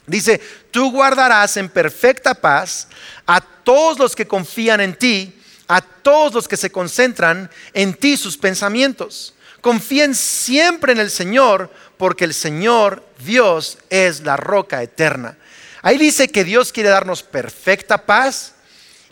Dice, 0.09 0.41
tú 0.71 0.91
guardarás 0.91 1.57
en 1.57 1.69
perfecta 1.69 2.35
paz 2.35 2.89
a 3.27 3.41
todos 3.41 3.99
los 3.99 4.17
que 4.17 4.27
confían 4.27 4.81
en 4.81 4.97
ti, 4.97 5.41
a 5.69 5.81
todos 5.81 6.33
los 6.33 6.49
que 6.49 6.57
se 6.57 6.71
concentran 6.71 7.51
en 7.75 7.95
ti 7.95 8.17
sus 8.17 8.37
pensamientos. 8.37 9.35
Confíen 9.61 10.15
siempre 10.15 10.93
en 10.93 10.99
el 10.99 11.11
Señor, 11.11 11.71
porque 11.99 12.25
el 12.25 12.33
Señor 12.33 13.05
Dios 13.25 13.79
es 13.91 14.21
la 14.23 14.37
roca 14.37 14.83
eterna. 14.83 15.37
Ahí 15.83 15.99
dice 15.99 16.29
que 16.29 16.45
Dios 16.45 16.73
quiere 16.73 16.89
darnos 16.89 17.23
perfecta 17.23 18.07
paz 18.07 18.55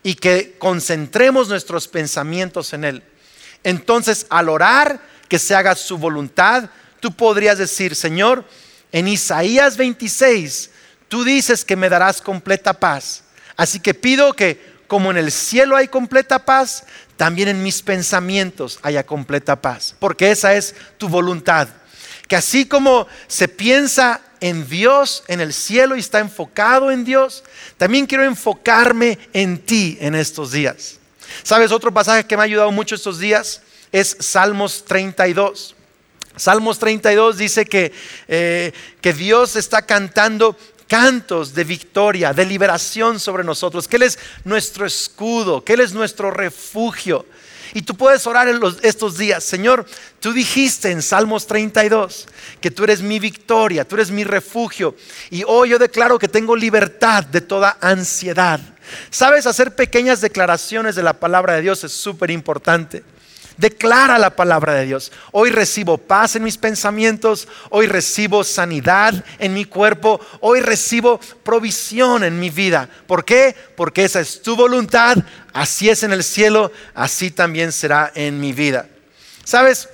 y 0.03 0.15
que 0.15 0.57
concentremos 0.59 1.49
nuestros 1.49 1.89
pensamientos 1.89 2.73
en 2.73 2.85
Él. 2.85 3.03
Entonces, 3.65 4.27
al 4.31 4.49
orar 4.49 5.01
que 5.29 5.39
se 5.39 5.55
haga 5.55 5.75
su 5.75 5.99
voluntad, 5.99 6.71
tú 7.01 7.15
podrías 7.15 7.59
decir, 7.59 7.95
Señor, 7.95 8.45
en 8.93 9.09
Isaías 9.09 9.77
26, 9.77 10.71
Tú 11.09 11.25
dices 11.25 11.65
que 11.65 11.77
me 11.77 11.89
darás 11.89 12.21
completa 12.21 12.75
paz. 12.75 13.23
Así 13.57 13.81
que 13.81 13.95
pido 13.95 14.33
que 14.33 14.77
como 14.87 15.11
en 15.11 15.17
el 15.17 15.33
cielo 15.33 15.77
hay 15.77 15.89
completa 15.89 16.45
paz, 16.45 16.85
también 17.17 17.49
en 17.49 17.63
mis 17.63 17.83
pensamientos 17.83 18.79
haya 18.83 19.05
completa 19.05 19.61
paz. 19.61 19.95
Porque 19.99 20.31
esa 20.31 20.55
es 20.55 20.75
tu 20.99 21.09
voluntad. 21.09 21.69
Que 22.29 22.37
así 22.37 22.67
como 22.67 23.07
se 23.29 23.49
piensa 23.49 24.21
en 24.41 24.69
Dios, 24.69 25.25
en 25.29 25.41
el 25.41 25.53
cielo 25.53 25.97
y 25.97 26.01
está 26.01 26.19
enfocado 26.19 26.91
en 26.91 27.05
Dios, 27.05 27.45
también 27.77 28.07
quiero 28.07 28.25
enfocarme 28.25 29.19
en 29.33 29.59
ti 29.59 29.97
en 30.01 30.15
estos 30.15 30.53
días. 30.53 30.99
¿Sabes 31.43 31.73
otro 31.73 31.93
pasaje 31.93 32.25
que 32.25 32.37
me 32.37 32.43
ha 32.43 32.45
ayudado 32.45 32.73
mucho 32.73 32.95
estos 32.95 33.19
días? 33.19 33.63
Es 33.93 34.17
Salmos 34.21 34.85
32. 34.85 35.75
Salmos 36.37 36.79
32 36.79 37.39
dice 37.39 37.65
que, 37.65 37.93
eh, 38.29 38.73
que 39.01 39.13
Dios 39.13 39.57
está 39.57 39.83
cantando 39.83 40.57
cantos 40.87 41.55
de 41.55 41.65
victoria, 41.65 42.33
de 42.33 42.47
liberación 42.47 43.19
sobre 43.21 43.45
nosotros, 43.45 43.89
que 43.89 43.97
Él 43.97 44.03
es 44.03 44.19
nuestro 44.45 44.87
escudo, 44.87 45.65
que 45.65 45.75
Él 45.75 45.81
es 45.81 45.93
nuestro 45.93 46.31
refugio. 46.31 47.27
Y 47.75 47.83
tú 47.83 47.97
puedes 47.97 48.27
orar 48.27 48.49
en 48.49 48.61
estos 48.83 49.19
días, 49.19 49.45
Señor, 49.45 49.85
tú 50.21 50.33
dijiste 50.33 50.91
en 50.91 51.03
Salmos 51.03 51.47
32 51.47 52.27
que 52.61 52.71
tú 52.71 52.85
eres 52.85 53.03
mi 53.03 53.19
victoria, 53.19 53.87
tú 53.87 53.97
eres 53.97 54.11
mi 54.11 54.25
refugio. 54.25 54.97
Y 55.31 55.43
hoy 55.47 55.71
yo 55.71 55.79
declaro 55.79 56.19
que 56.19 56.29
tengo 56.29 56.57
libertad 56.57 57.25
de 57.25 57.41
toda 57.41 57.77
ansiedad. 57.81 58.61
Sabes, 59.11 59.47
hacer 59.47 59.75
pequeñas 59.75 60.21
declaraciones 60.21 60.95
de 60.95 61.03
la 61.03 61.15
palabra 61.15 61.55
de 61.55 61.63
Dios 61.63 61.83
es 61.85 61.93
súper 61.93 62.31
importante. 62.31 63.03
Declara 63.57 64.19
la 64.19 64.37
palabra 64.37 64.75
de 64.75 64.85
Dios. 64.85 65.11
Hoy 65.33 65.51
recibo 65.51 65.97
paz 65.97 66.37
en 66.37 66.45
mis 66.45 66.59
pensamientos, 66.59 67.49
hoy 67.71 67.87
recibo 67.87 68.45
sanidad 68.45 69.25
en 69.39 69.55
mi 69.55 69.65
cuerpo, 69.65 70.21
hoy 70.41 70.61
recibo 70.61 71.19
provisión 71.43 72.23
en 72.23 72.39
mi 72.39 72.51
vida. 72.51 72.89
¿Por 73.07 73.25
qué? 73.25 73.57
Porque 73.75 74.05
esa 74.05 74.21
es 74.21 74.43
tu 74.43 74.57
voluntad, 74.57 75.17
así 75.55 75.89
es 75.89 76.03
en 76.03 76.13
el 76.13 76.23
cielo, 76.23 76.71
así 76.95 77.31
también 77.31 77.73
será 77.73 78.13
en 78.15 78.39
mi 78.41 78.53
vida. 78.53 78.89
¿Sabes? 79.43 79.89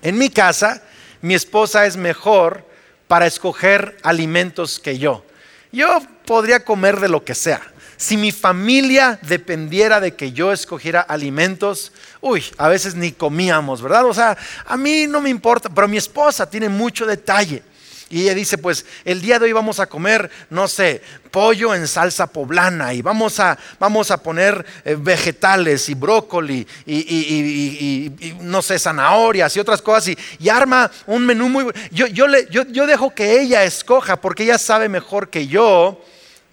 En 0.00 0.16
mi 0.16 0.30
casa, 0.30 0.80
mi 1.20 1.34
esposa 1.34 1.86
es 1.86 1.96
mejor 1.96 2.64
para 3.08 3.26
escoger 3.26 3.96
alimentos 4.04 4.78
que 4.78 4.98
yo. 4.98 5.24
Yo 5.72 6.00
podría 6.26 6.64
comer 6.64 7.00
de 7.00 7.08
lo 7.08 7.24
que 7.24 7.34
sea 7.34 7.73
si 7.96 8.16
mi 8.16 8.32
familia 8.32 9.18
dependiera 9.22 10.00
de 10.00 10.14
que 10.14 10.32
yo 10.32 10.52
escogiera 10.52 11.00
alimentos, 11.00 11.92
uy, 12.20 12.44
a 12.58 12.68
veces 12.68 12.94
ni 12.94 13.12
comíamos, 13.12 13.82
¿verdad? 13.82 14.06
O 14.06 14.14
sea, 14.14 14.36
a 14.66 14.76
mí 14.76 15.06
no 15.06 15.20
me 15.20 15.30
importa, 15.30 15.68
pero 15.68 15.88
mi 15.88 15.96
esposa 15.96 16.48
tiene 16.48 16.68
mucho 16.68 17.06
detalle. 17.06 17.62
Y 18.10 18.22
ella 18.22 18.34
dice, 18.34 18.58
pues 18.58 18.84
el 19.04 19.20
día 19.20 19.38
de 19.38 19.46
hoy 19.46 19.52
vamos 19.52 19.80
a 19.80 19.86
comer, 19.86 20.30
no 20.50 20.68
sé, 20.68 21.02
pollo 21.30 21.74
en 21.74 21.88
salsa 21.88 22.26
poblana 22.26 22.92
y 22.92 23.02
vamos 23.02 23.40
a, 23.40 23.58
vamos 23.80 24.10
a 24.10 24.22
poner 24.22 24.64
eh, 24.84 24.94
vegetales 24.96 25.88
y 25.88 25.94
brócoli 25.94 26.66
y, 26.86 28.12
no 28.40 28.62
sé, 28.62 28.78
zanahorias 28.78 29.56
y 29.56 29.60
otras 29.60 29.80
cosas 29.80 30.14
y, 30.38 30.48
arma 30.48 30.90
un 31.06 31.26
menú 31.26 31.48
muy... 31.48 31.66
Yo, 31.90 32.06
yo, 32.06 32.28
le, 32.28 32.46
yo, 32.50 32.64
yo 32.66 32.86
dejo 32.86 33.10
que 33.10 33.40
ella 33.40 33.64
escoja 33.64 34.20
porque 34.20 34.44
ella 34.44 34.58
sabe 34.58 34.88
mejor 34.88 35.30
que 35.30 35.48
yo 35.48 36.00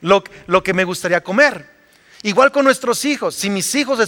lo, 0.02 0.24
que 0.64 0.74
me 0.74 0.84
gustaría 0.84 1.24
comer. 1.24 1.70
Igual 2.24 2.52
con 2.52 2.66
nuestros 2.66 3.06
hijos. 3.06 3.36
Si 3.36 3.50
mis 3.50 3.74
hijos 3.76 4.00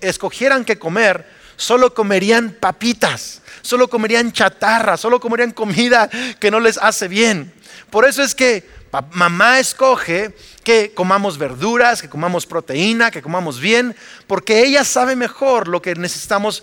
escogieran 0.00 0.64
que 0.64 0.78
comer, 0.78 1.26
solo 1.56 1.94
comerían 1.94 2.56
papitas, 2.58 3.42
solo 3.60 3.88
comerían 3.88 4.32
chatarra, 4.32 4.96
solo 4.96 5.20
comerían 5.20 5.52
comida 5.52 6.08
que 6.40 6.50
no 6.50 6.58
les 6.58 6.78
hace 6.78 7.08
bien. 7.08 7.52
Por 7.90 8.04
eso 8.04 8.22
es 8.22 8.34
que 8.34 8.66
mamá 9.12 9.58
escoge 9.58 10.34
que 10.64 10.92
comamos 10.92 11.38
verduras, 11.38 12.02
que 12.02 12.08
comamos 12.08 12.46
proteína, 12.46 13.10
que 13.10 13.22
comamos 13.22 13.60
bien, 13.60 13.96
porque 14.26 14.62
ella 14.64 14.84
sabe 14.84 15.16
mejor 15.16 15.68
lo 15.68 15.80
que 15.80 15.94
necesitamos 15.94 16.62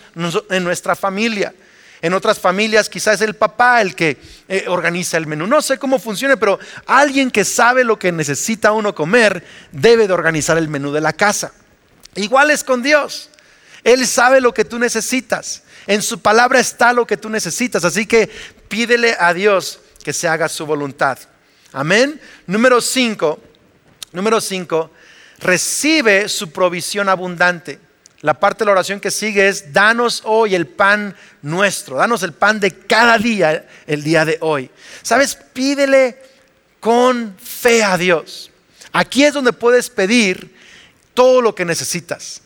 en 0.50 0.64
nuestra 0.64 0.96
familia. 0.96 1.54
En 2.02 2.14
otras 2.14 2.40
familias 2.40 2.90
quizás 2.90 3.16
es 3.16 3.22
el 3.22 3.36
papá 3.36 3.82
el 3.82 3.94
que 3.94 4.18
eh, 4.48 4.66
organiza 4.68 5.18
el 5.18 5.28
menú. 5.28 5.48
No 5.48 5.62
sé 5.62 5.78
cómo 5.78 6.00
funciona, 6.00 6.38
pero 6.38 6.58
alguien 6.86 7.30
que 7.30 7.44
sabe 7.44 7.84
lo 7.84 8.00
que 8.00 8.12
necesita 8.12 8.72
uno 8.72 8.96
comer 8.96 9.44
debe 9.72 10.08
de 10.08 10.14
organizar 10.14 10.58
el 10.58 10.70
menú 10.70 10.92
de 10.92 11.02
la 11.02 11.12
casa. 11.12 11.52
Igual 12.16 12.52
es 12.52 12.64
con 12.64 12.82
Dios. 12.82 13.30
Él 13.84 14.08
sabe 14.08 14.40
lo 14.40 14.54
que 14.54 14.66
tú 14.66 14.80
necesitas. 14.80 15.64
En 15.88 16.02
su 16.02 16.20
palabra 16.20 16.60
está 16.60 16.94
lo 16.94 17.06
que 17.06 17.18
tú 17.18 17.30
necesitas. 17.30 17.84
Así 17.84 18.06
que 18.06 18.30
pídele 18.70 19.16
a 19.20 19.34
Dios 19.34 19.82
que 20.04 20.14
se 20.14 20.28
haga 20.28 20.48
su 20.48 20.66
voluntad. 20.66 21.20
Amén. 21.74 22.20
Número 22.48 22.80
5. 22.80 23.40
Número 24.14 24.40
5. 24.40 24.92
Recibe 25.40 26.30
su 26.30 26.52
provisión 26.52 27.10
abundante. 27.10 27.80
La 28.22 28.34
parte 28.34 28.60
de 28.60 28.66
la 28.66 28.74
oración 28.74 29.00
que 29.00 29.12
sigue 29.12 29.48
es, 29.48 29.72
danos 29.72 30.24
hoy 30.26 30.54
el 30.54 30.68
pan 30.68 31.16
nuestro, 31.42 31.96
danos 31.96 32.22
el 32.24 32.34
pan 32.34 32.60
de 32.60 32.72
cada 32.72 33.18
día, 33.18 33.66
el 33.88 34.04
día 34.04 34.26
de 34.26 34.38
hoy. 34.42 34.70
¿Sabes? 35.02 35.36
Pídele 35.36 36.18
con 36.82 37.36
fe 37.38 37.82
a 37.84 37.98
Dios. 37.98 38.52
Aquí 38.92 39.24
es 39.24 39.34
donde 39.34 39.54
puedes 39.54 39.90
pedir 39.90 40.54
todo 41.14 41.42
lo 41.42 41.56
que 41.56 41.64
necesitas. 41.64 42.42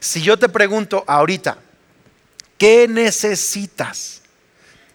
Si 0.00 0.22
yo 0.22 0.38
te 0.38 0.48
pregunto 0.48 1.04
ahorita, 1.06 1.58
¿qué 2.56 2.86
necesitas? 2.88 4.22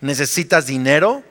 ¿Necesitas 0.01 0.65
dinero? 0.65 1.23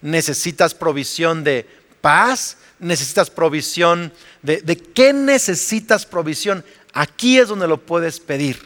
¿Necesitas 0.00 0.74
provisión 0.74 1.42
de 1.42 1.66
paz? 2.00 2.58
¿Necesitas 2.78 3.30
provisión 3.30 4.12
de, 4.44 4.76
qué 4.76 5.12
necesitas 5.12 6.04
provisión? 6.04 6.64
Aquí 6.92 7.38
es 7.38 7.48
donde 7.48 7.66
lo 7.66 7.80
puedes 7.80 8.20
pedir. 8.20 8.60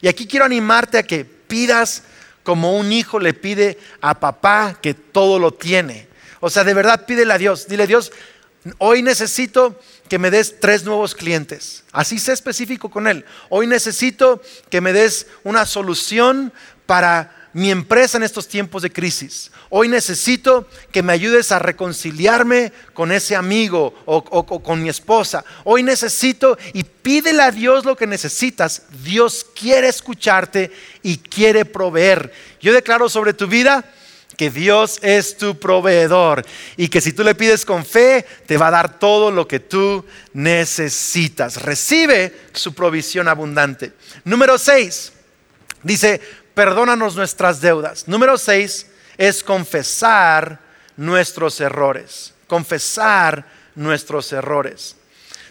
Y 0.00 0.08
aquí 0.08 0.26
quiero 0.26 0.44
animarte 0.44 0.98
a 0.98 1.02
que 1.02 1.24
pidas 1.24 2.04
como 2.44 2.78
un 2.78 2.92
hijo 2.92 3.18
le 3.18 3.34
pide 3.34 3.76
a 4.00 4.20
papá 4.20 4.78
que 4.80 4.94
todo 4.94 5.38
lo 5.38 5.52
tiene. 5.52 6.06
O 6.38 6.48
sea, 6.48 6.62
de 6.62 6.74
verdad 6.74 7.06
pídele 7.06 7.32
a 7.32 7.38
Dios. 7.38 7.66
Dile, 7.66 7.88
Dios, 7.88 8.12
hoy 8.78 9.02
necesito 9.02 9.80
que 10.08 10.20
me 10.20 10.30
des 10.30 10.60
tres 10.60 10.84
nuevos 10.84 11.16
clientes. 11.16 11.82
Así 11.90 12.20
sé 12.20 12.32
específico 12.32 12.88
con 12.88 13.08
Él. 13.08 13.24
Hoy 13.48 13.66
necesito 13.66 14.40
que 14.70 14.80
me 14.80 14.92
des 14.92 15.26
una 15.42 15.66
solución 15.66 16.52
para 16.86 17.35
mi 17.56 17.70
empresa 17.70 18.18
en 18.18 18.22
estos 18.22 18.48
tiempos 18.48 18.82
de 18.82 18.92
crisis. 18.92 19.50
Hoy 19.70 19.88
necesito 19.88 20.68
que 20.92 21.02
me 21.02 21.14
ayudes 21.14 21.52
a 21.52 21.58
reconciliarme 21.58 22.70
con 22.92 23.10
ese 23.10 23.34
amigo 23.34 23.94
o, 24.04 24.44
con 24.62 24.82
mi 24.82 24.90
esposa. 24.90 25.42
Hoy 25.64 25.82
necesito 25.82 26.58
y 26.74 26.84
pídele 26.84 27.42
a 27.42 27.50
Dios 27.50 27.86
lo 27.86 27.96
que 27.96 28.06
necesitas. 28.06 28.82
Dios 29.02 29.46
quiere 29.58 29.88
escucharte 29.88 30.70
y 31.02 31.16
quiere 31.16 31.64
proveer. 31.64 32.30
Yo 32.60 32.74
declaro 32.74 33.08
sobre 33.08 33.32
tu 33.32 33.46
vida 33.46 33.90
que 34.36 34.50
Dios 34.50 34.98
es 35.00 35.38
tu 35.38 35.58
proveedor 35.58 36.44
y 36.76 36.88
que 36.88 37.00
si 37.00 37.14
tú 37.14 37.24
le 37.24 37.34
pides 37.34 37.64
con 37.64 37.86
fe, 37.86 38.26
te 38.44 38.58
va 38.58 38.68
a 38.68 38.72
dar 38.72 38.98
todo 38.98 39.30
lo 39.30 39.48
que 39.48 39.60
tú 39.60 40.04
necesitas. 40.34 41.62
Recibe 41.62 42.36
su 42.52 42.74
provisión 42.74 43.28
abundante. 43.28 43.94
Número 44.24 44.58
6. 44.58 45.12
Dice, 45.82 46.20
perdónanos 46.56 47.16
nuestras 47.16 47.60
deudas. 47.60 48.08
Número 48.08 48.38
seis 48.38 48.86
es 49.18 49.44
confesar 49.44 50.58
nuestros 50.96 51.60
errores. 51.60 52.32
Confesar 52.46 53.44
nuestros 53.74 54.32
errores. 54.32 54.96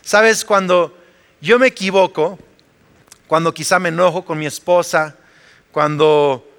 Sabes, 0.01 0.43
cuando 0.43 0.97
yo 1.41 1.59
me 1.59 1.67
equivoco, 1.67 2.39
cuando 3.27 3.53
quizá 3.53 3.77
me 3.77 3.89
enojo 3.89 4.25
con 4.25 4.39
mi 4.39 4.47
esposa, 4.47 5.15
cuando 5.71 6.49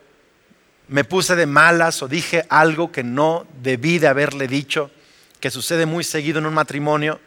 me 0.87 1.02
puse 1.02 1.35
de 1.35 1.46
malas 1.46 2.00
o 2.04 2.06
dije 2.06 2.46
algo 2.48 2.92
que 2.92 3.02
no 3.02 3.48
debí 3.61 3.98
de 3.98 4.06
haberle 4.06 4.46
dicho, 4.46 4.92
que 5.40 5.50
sucede 5.50 5.87
muy 5.87 6.04
seguido 6.04 6.38
en 6.38 6.46
un 6.46 6.54
matrimonio, 6.54 7.18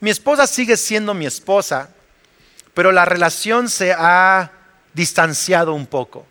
mi 0.00 0.08
esposa 0.08 0.46
sigue 0.46 0.78
siendo 0.78 1.12
mi 1.12 1.26
esposa, 1.26 1.90
pero 2.72 2.90
la 2.90 3.04
relación 3.04 3.68
se 3.68 3.92
ha 3.92 4.50
distanciado 4.94 5.74
un 5.74 5.86
poco 5.86 6.26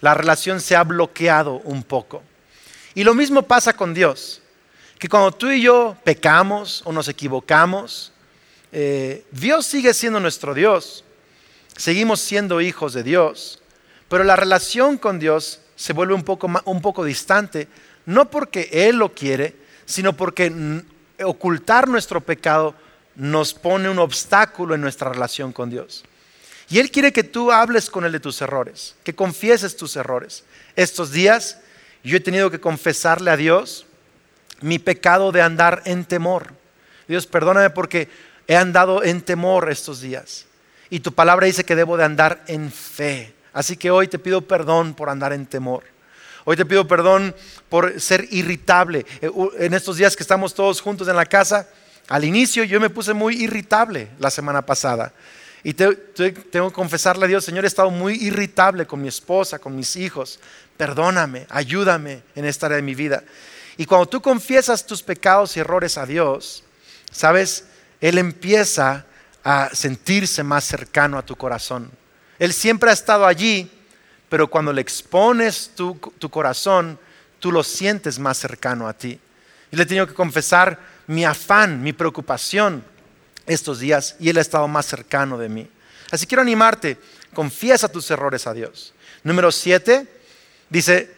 la 0.00 0.14
relación 0.14 0.60
se 0.60 0.76
ha 0.76 0.84
bloqueado 0.84 1.60
un 1.64 1.82
poco. 1.82 2.22
Y 2.94 3.04
lo 3.04 3.14
mismo 3.14 3.42
pasa 3.42 3.72
con 3.72 3.94
Dios, 3.94 4.40
que 4.98 5.08
cuando 5.08 5.32
tú 5.32 5.50
y 5.50 5.62
yo 5.62 5.96
pecamos 6.04 6.82
o 6.84 6.92
nos 6.92 7.08
equivocamos, 7.08 8.12
eh, 8.72 9.24
Dios 9.30 9.66
sigue 9.66 9.94
siendo 9.94 10.20
nuestro 10.20 10.54
Dios, 10.54 11.04
seguimos 11.76 12.20
siendo 12.20 12.60
hijos 12.60 12.92
de 12.92 13.02
Dios, 13.02 13.60
pero 14.08 14.24
la 14.24 14.36
relación 14.36 14.98
con 14.98 15.18
Dios 15.18 15.60
se 15.76 15.92
vuelve 15.92 16.14
un 16.14 16.22
poco, 16.22 16.50
un 16.64 16.80
poco 16.80 17.04
distante, 17.04 17.68
no 18.06 18.30
porque 18.30 18.68
Él 18.72 18.96
lo 18.96 19.14
quiere, 19.14 19.56
sino 19.84 20.12
porque 20.16 20.52
ocultar 21.22 21.88
nuestro 21.88 22.20
pecado 22.20 22.74
nos 23.16 23.54
pone 23.54 23.88
un 23.88 23.98
obstáculo 23.98 24.74
en 24.74 24.80
nuestra 24.80 25.10
relación 25.10 25.52
con 25.52 25.70
Dios. 25.70 26.04
Y 26.68 26.78
Él 26.78 26.90
quiere 26.90 27.12
que 27.12 27.24
tú 27.24 27.52
hables 27.52 27.90
con 27.90 28.04
Él 28.04 28.12
de 28.12 28.20
tus 28.20 28.40
errores, 28.40 28.94
que 29.04 29.14
confieses 29.14 29.76
tus 29.76 29.96
errores. 29.96 30.44
Estos 30.76 31.12
días 31.12 31.58
yo 32.02 32.16
he 32.16 32.20
tenido 32.20 32.50
que 32.50 32.60
confesarle 32.60 33.30
a 33.30 33.36
Dios 33.36 33.86
mi 34.60 34.78
pecado 34.78 35.32
de 35.32 35.42
andar 35.42 35.82
en 35.84 36.04
temor. 36.04 36.52
Dios, 37.08 37.26
perdóname 37.26 37.70
porque 37.70 38.08
he 38.46 38.56
andado 38.56 39.02
en 39.02 39.22
temor 39.22 39.70
estos 39.70 40.00
días. 40.00 40.46
Y 40.90 41.00
tu 41.00 41.12
palabra 41.12 41.46
dice 41.46 41.64
que 41.64 41.76
debo 41.76 41.96
de 41.96 42.04
andar 42.04 42.44
en 42.46 42.70
fe. 42.70 43.34
Así 43.52 43.76
que 43.76 43.90
hoy 43.90 44.08
te 44.08 44.18
pido 44.18 44.42
perdón 44.42 44.94
por 44.94 45.08
andar 45.08 45.32
en 45.32 45.46
temor. 45.46 45.84
Hoy 46.44 46.56
te 46.56 46.66
pido 46.66 46.86
perdón 46.86 47.34
por 47.68 48.00
ser 48.00 48.26
irritable. 48.30 49.06
Eh, 49.20 49.30
en 49.58 49.74
estos 49.74 49.96
días 49.96 50.14
que 50.14 50.22
estamos 50.22 50.54
todos 50.54 50.80
juntos 50.80 51.08
en 51.08 51.16
la 51.16 51.26
casa, 51.26 51.68
al 52.08 52.24
inicio 52.24 52.64
yo 52.64 52.80
me 52.80 52.90
puse 52.90 53.14
muy 53.14 53.42
irritable 53.42 54.08
la 54.18 54.30
semana 54.30 54.62
pasada. 54.62 55.12
Y 55.64 55.72
tengo 55.72 56.68
que 56.68 56.74
confesarle 56.74 57.24
a 57.24 57.28
Dios, 57.28 57.44
Señor, 57.44 57.64
he 57.64 57.68
estado 57.68 57.90
muy 57.90 58.22
irritable 58.22 58.86
con 58.86 59.00
mi 59.00 59.08
esposa, 59.08 59.58
con 59.58 59.74
mis 59.74 59.96
hijos. 59.96 60.38
Perdóname, 60.76 61.46
ayúdame 61.48 62.22
en 62.34 62.44
esta 62.44 62.66
área 62.66 62.76
de 62.76 62.82
mi 62.82 62.94
vida. 62.94 63.24
Y 63.78 63.86
cuando 63.86 64.06
tú 64.06 64.20
confiesas 64.20 64.86
tus 64.86 65.02
pecados 65.02 65.56
y 65.56 65.60
errores 65.60 65.96
a 65.96 66.04
Dios, 66.04 66.64
sabes, 67.10 67.64
Él 68.00 68.18
empieza 68.18 69.06
a 69.42 69.70
sentirse 69.72 70.42
más 70.42 70.64
cercano 70.64 71.16
a 71.16 71.24
tu 71.24 71.34
corazón. 71.34 71.90
Él 72.38 72.52
siempre 72.52 72.90
ha 72.90 72.92
estado 72.92 73.26
allí, 73.26 73.70
pero 74.28 74.48
cuando 74.48 74.72
le 74.72 74.80
expones 74.80 75.70
tu, 75.74 75.98
corazón, 76.30 76.98
tú 77.40 77.52
lo 77.52 77.62
sientes 77.62 78.18
más 78.18 78.36
cercano 78.36 78.86
a 78.86 78.92
ti. 78.92 79.18
Y 79.70 79.76
le 79.76 79.84
he 79.84 79.86
tenido 79.86 80.06
que 80.06 80.14
confesar 80.14 80.78
mi 81.06 81.24
afán, 81.24 81.82
mi 81.82 81.92
preocupación, 81.92 82.84
estos 83.46 83.78
días 83.78 84.16
y 84.18 84.28
Él 84.30 84.38
ha 84.38 84.40
estado 84.40 84.68
más 84.68 84.86
cercano 84.86 85.38
de 85.38 85.48
mí. 85.48 85.68
Así 86.10 86.26
quiero 86.26 86.42
animarte, 86.42 86.98
confiesa 87.32 87.88
tus 87.88 88.10
errores 88.10 88.46
a 88.46 88.54
Dios. 88.54 88.92
Número 89.22 89.50
siete, 89.50 90.06
dice, 90.70 91.10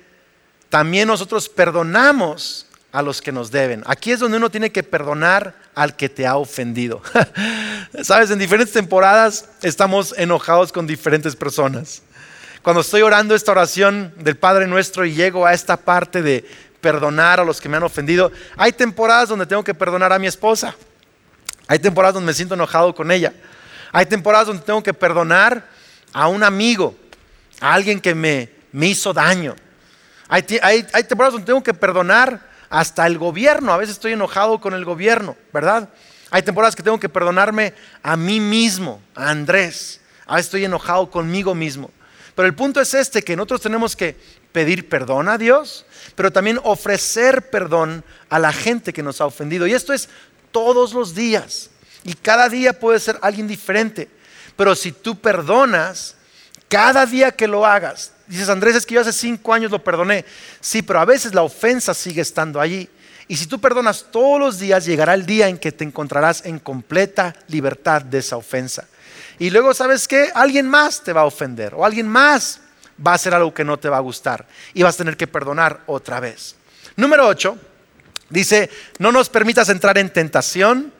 también 0.68 1.08
nosotros 1.08 1.48
perdonamos 1.48 2.66
a 2.92 3.02
los 3.02 3.20
que 3.20 3.32
nos 3.32 3.50
deben. 3.50 3.82
Aquí 3.86 4.12
es 4.12 4.20
donde 4.20 4.38
uno 4.38 4.50
tiene 4.50 4.72
que 4.72 4.82
perdonar 4.82 5.54
al 5.74 5.96
que 5.96 6.08
te 6.08 6.26
ha 6.26 6.36
ofendido. 6.36 7.02
Sabes, 8.02 8.30
en 8.30 8.38
diferentes 8.38 8.72
temporadas 8.72 9.50
estamos 9.62 10.14
enojados 10.16 10.72
con 10.72 10.86
diferentes 10.86 11.36
personas. 11.36 12.02
Cuando 12.62 12.80
estoy 12.80 13.02
orando 13.02 13.34
esta 13.34 13.52
oración 13.52 14.14
del 14.16 14.36
Padre 14.36 14.66
Nuestro 14.66 15.04
y 15.04 15.14
llego 15.14 15.46
a 15.46 15.52
esta 15.52 15.76
parte 15.76 16.22
de 16.22 16.44
perdonar 16.80 17.38
a 17.38 17.44
los 17.44 17.60
que 17.60 17.68
me 17.68 17.76
han 17.76 17.82
ofendido, 17.82 18.32
hay 18.56 18.72
temporadas 18.72 19.28
donde 19.28 19.46
tengo 19.46 19.62
que 19.62 19.74
perdonar 19.74 20.12
a 20.12 20.18
mi 20.18 20.26
esposa. 20.26 20.74
Hay 21.68 21.78
temporadas 21.78 22.14
donde 22.14 22.26
me 22.26 22.34
siento 22.34 22.54
enojado 22.54 22.94
con 22.94 23.10
ella. 23.10 23.32
Hay 23.92 24.06
temporadas 24.06 24.46
donde 24.46 24.62
tengo 24.62 24.82
que 24.82 24.94
perdonar 24.94 25.66
a 26.12 26.28
un 26.28 26.42
amigo, 26.42 26.94
a 27.60 27.74
alguien 27.74 28.00
que 28.00 28.14
me, 28.14 28.50
me 28.72 28.86
hizo 28.86 29.12
daño. 29.12 29.54
Hay, 30.28 30.44
hay, 30.62 31.04
temporadas 31.04 31.34
donde 31.34 31.46
tengo 31.46 31.62
que 31.62 31.74
perdonar 31.74 32.40
hasta 32.68 33.06
el 33.06 33.18
gobierno. 33.18 33.72
A 33.72 33.76
veces 33.76 33.96
estoy 33.96 34.12
enojado 34.12 34.60
con 34.60 34.74
el 34.74 34.84
gobierno, 34.84 35.36
¿verdad? 35.52 35.88
Hay 36.30 36.42
temporadas 36.42 36.74
que 36.74 36.82
tengo 36.82 36.98
que 36.98 37.08
perdonarme 37.08 37.74
a 38.02 38.16
mí 38.16 38.40
mismo, 38.40 39.00
a 39.14 39.30
Andrés. 39.30 40.00
A 40.26 40.36
veces 40.36 40.46
estoy 40.46 40.64
enojado 40.64 41.10
conmigo 41.10 41.54
mismo. 41.54 41.90
Pero 42.34 42.46
el 42.46 42.54
punto 42.54 42.80
es 42.80 42.92
este, 42.92 43.22
que 43.22 43.36
nosotros 43.36 43.62
tenemos 43.62 43.96
que 43.96 44.16
pedir 44.52 44.88
perdón 44.88 45.28
a 45.28 45.38
Dios, 45.38 45.86
pero 46.14 46.32
también 46.32 46.60
ofrecer 46.64 47.50
perdón 47.50 48.04
a 48.28 48.38
la 48.38 48.52
gente 48.52 48.92
que 48.92 49.02
nos 49.02 49.20
ha 49.20 49.26
ofendido. 49.26 49.66
Y 49.66 49.74
esto 49.74 49.92
es 49.92 50.08
todos 50.56 50.94
los 50.94 51.14
días. 51.14 51.68
Y 52.02 52.14
cada 52.14 52.48
día 52.48 52.72
puede 52.72 52.98
ser 52.98 53.18
alguien 53.20 53.46
diferente. 53.46 54.08
Pero 54.56 54.74
si 54.74 54.90
tú 54.90 55.20
perdonas, 55.20 56.14
cada 56.66 57.04
día 57.04 57.30
que 57.30 57.46
lo 57.46 57.66
hagas, 57.66 58.12
dices, 58.26 58.48
Andrés, 58.48 58.74
es 58.74 58.86
que 58.86 58.94
yo 58.94 59.02
hace 59.02 59.12
cinco 59.12 59.52
años 59.52 59.70
lo 59.70 59.84
perdoné. 59.84 60.24
Sí, 60.62 60.80
pero 60.80 60.98
a 60.98 61.04
veces 61.04 61.34
la 61.34 61.42
ofensa 61.42 61.92
sigue 61.92 62.22
estando 62.22 62.58
allí. 62.58 62.88
Y 63.28 63.36
si 63.36 63.46
tú 63.46 63.60
perdonas 63.60 64.06
todos 64.10 64.40
los 64.40 64.58
días, 64.58 64.86
llegará 64.86 65.12
el 65.12 65.26
día 65.26 65.46
en 65.48 65.58
que 65.58 65.72
te 65.72 65.84
encontrarás 65.84 66.46
en 66.46 66.58
completa 66.58 67.34
libertad 67.48 68.00
de 68.00 68.20
esa 68.20 68.38
ofensa. 68.38 68.86
Y 69.38 69.50
luego, 69.50 69.74
¿sabes 69.74 70.08
qué? 70.08 70.30
Alguien 70.34 70.66
más 70.66 71.02
te 71.04 71.12
va 71.12 71.20
a 71.20 71.26
ofender 71.26 71.74
o 71.74 71.84
alguien 71.84 72.08
más 72.08 72.60
va 73.06 73.12
a 73.12 73.18
ser 73.18 73.34
algo 73.34 73.52
que 73.52 73.62
no 73.62 73.78
te 73.78 73.90
va 73.90 73.98
a 73.98 74.00
gustar 74.00 74.46
y 74.72 74.82
vas 74.82 74.94
a 74.94 74.98
tener 74.98 75.18
que 75.18 75.26
perdonar 75.26 75.82
otra 75.84 76.18
vez. 76.18 76.56
Número 76.96 77.28
8 77.28 77.75
dice, 78.30 78.70
no 78.98 79.12
nos 79.12 79.28
permitas 79.28 79.68
entrar 79.68 79.98
en 79.98 80.10
tentación 80.10 80.92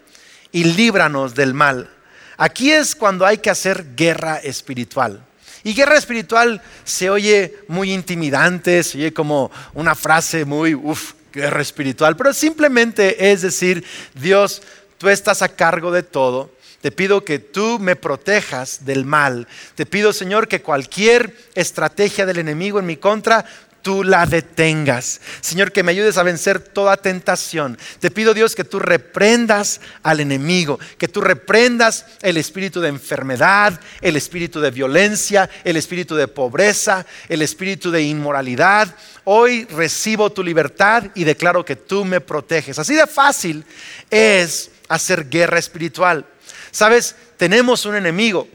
y 0.53 0.65
líbranos 0.65 1.35
del 1.35 1.55
mal. 1.55 1.91
Aquí 2.37 2.71
es 2.71 2.95
cuando 2.95 3.25
hay 3.25 3.39
que 3.39 3.51
hacer 3.51 3.95
guerra 3.97 4.37
espiritual. 4.39 5.25
Y 5.65 5.75
guerra 5.75 5.97
espiritual 5.97 6.62
se 6.85 7.11
oye 7.11 7.59
muy 7.67 7.93
intimidante, 7.93 8.83
se 8.83 8.99
oye 8.99 9.12
como 9.12 9.51
una 9.75 9.95
frase 9.95 10.45
muy, 10.45 10.75
uff, 10.75 11.15
guerra 11.33 11.61
espiritual, 11.61 12.17
pero 12.17 12.33
simplemente 12.33 13.33
es 13.33 13.43
decir, 13.43 13.85
Dios, 14.15 14.62
tú 14.99 15.09
estás 15.09 15.43
a 15.43 15.49
cargo 15.49 15.91
de 15.91 16.03
todo. 16.03 16.51
Te 16.81 16.93
pido 16.93 17.25
que 17.25 17.39
tú 17.39 17.79
me 17.81 17.97
protejas 17.97 18.85
del 18.85 19.05
mal. 19.05 19.49
Te 19.75 19.87
pido, 19.87 20.12
Señor, 20.12 20.47
que 20.47 20.62
cualquier 20.62 21.37
estrategia 21.55 22.27
del 22.27 22.39
enemigo 22.39 22.79
en 22.79 22.87
mi 22.87 22.97
contra, 22.97 23.45
tú 23.87 24.03
la 24.03 24.27
detengas. 24.27 25.20
Señor, 25.40 25.70
que 25.70 25.85
me 25.85 25.92
ayudes 25.92 26.18
a 26.18 26.25
vencer 26.25 26.59
toda 26.59 26.96
tentación. 26.96 27.79
Te 28.01 28.11
pido, 28.11 28.35
Dios, 28.35 28.57
que 28.57 28.64
tú 28.64 28.81
reprendas 28.81 29.81
al 30.03 30.18
enemigo, 30.18 30.81
que 30.99 31.07
tú 31.07 31.20
reprendas 31.20 32.05
el 32.20 32.37
espíritu 32.37 32.81
de 32.81 32.88
enfermedad, 32.88 33.81
el 34.01 34.16
espíritu 34.16 34.61
de 34.61 34.72
violencia, 34.72 35.49
el 35.62 35.77
espíritu 35.77 36.16
de 36.16 36.27
pobreza, 36.27 37.07
el 37.29 37.42
espíritu 37.42 37.92
de 37.92 38.03
inmoralidad. 38.03 38.92
Hoy 39.22 39.66
recibo 39.66 40.33
tu 40.33 40.42
libertad 40.42 41.05
y 41.14 41.22
declaro 41.22 41.64
que 41.64 41.77
tú 41.77 42.05
me 42.05 42.20
proteges. 42.20 42.81
Así 42.81 42.96
de 42.96 43.07
fácil 43.07 43.64
es 44.11 44.68
hacer 44.88 45.29
guerra 45.29 45.61
espiritual. 45.61 46.27
Sabes, 46.72 47.14
tenemos 47.37 47.87
un 47.87 47.94
enemigo. 47.94 48.49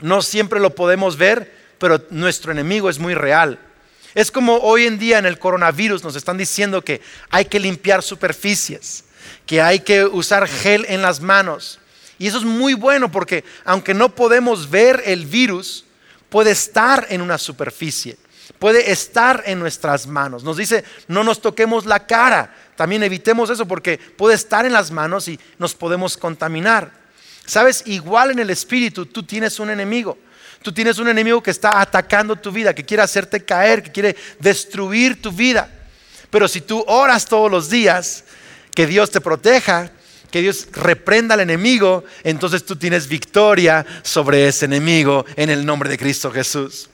No 0.00 0.22
siempre 0.22 0.58
lo 0.58 0.74
podemos 0.74 1.18
ver, 1.18 1.54
pero 1.78 2.02
nuestro 2.08 2.50
enemigo 2.50 2.88
es 2.88 2.98
muy 2.98 3.12
real. 3.12 3.58
Es 4.14 4.30
como 4.30 4.58
hoy 4.58 4.86
en 4.86 4.98
día 4.98 5.18
en 5.18 5.26
el 5.26 5.38
coronavirus 5.38 6.04
nos 6.04 6.14
están 6.14 6.38
diciendo 6.38 6.82
que 6.82 7.00
hay 7.30 7.46
que 7.46 7.58
limpiar 7.58 8.02
superficies, 8.02 9.04
que 9.44 9.60
hay 9.60 9.80
que 9.80 10.04
usar 10.04 10.46
gel 10.46 10.86
en 10.88 11.02
las 11.02 11.20
manos. 11.20 11.80
Y 12.18 12.28
eso 12.28 12.38
es 12.38 12.44
muy 12.44 12.74
bueno 12.74 13.10
porque 13.10 13.44
aunque 13.64 13.92
no 13.92 14.14
podemos 14.14 14.70
ver 14.70 15.02
el 15.04 15.26
virus, 15.26 15.84
puede 16.28 16.52
estar 16.52 17.06
en 17.10 17.22
una 17.22 17.38
superficie, 17.38 18.16
puede 18.60 18.92
estar 18.92 19.42
en 19.46 19.58
nuestras 19.58 20.06
manos. 20.06 20.44
Nos 20.44 20.56
dice, 20.56 20.84
no 21.08 21.24
nos 21.24 21.40
toquemos 21.40 21.84
la 21.84 22.06
cara. 22.06 22.54
También 22.76 23.02
evitemos 23.02 23.50
eso 23.50 23.66
porque 23.66 23.98
puede 23.98 24.36
estar 24.36 24.64
en 24.64 24.72
las 24.72 24.92
manos 24.92 25.26
y 25.26 25.40
nos 25.58 25.74
podemos 25.74 26.16
contaminar. 26.16 26.92
Sabes, 27.46 27.82
igual 27.86 28.30
en 28.30 28.38
el 28.38 28.50
espíritu 28.50 29.06
tú 29.06 29.24
tienes 29.24 29.58
un 29.58 29.70
enemigo. 29.70 30.18
Tú 30.64 30.72
tienes 30.72 30.98
un 30.98 31.08
enemigo 31.08 31.42
que 31.42 31.50
está 31.50 31.78
atacando 31.78 32.36
tu 32.36 32.50
vida, 32.50 32.74
que 32.74 32.86
quiere 32.86 33.02
hacerte 33.02 33.44
caer, 33.44 33.82
que 33.82 33.92
quiere 33.92 34.16
destruir 34.38 35.20
tu 35.20 35.30
vida. 35.30 35.68
Pero 36.30 36.48
si 36.48 36.62
tú 36.62 36.82
oras 36.86 37.26
todos 37.26 37.50
los 37.50 37.68
días, 37.68 38.24
que 38.74 38.86
Dios 38.86 39.10
te 39.10 39.20
proteja, 39.20 39.90
que 40.30 40.40
Dios 40.40 40.68
reprenda 40.72 41.34
al 41.34 41.40
enemigo, 41.40 42.02
entonces 42.22 42.64
tú 42.64 42.76
tienes 42.76 43.08
victoria 43.08 43.84
sobre 44.02 44.48
ese 44.48 44.64
enemigo 44.64 45.26
en 45.36 45.50
el 45.50 45.66
nombre 45.66 45.90
de 45.90 45.98
Cristo 45.98 46.32
Jesús. 46.32 46.88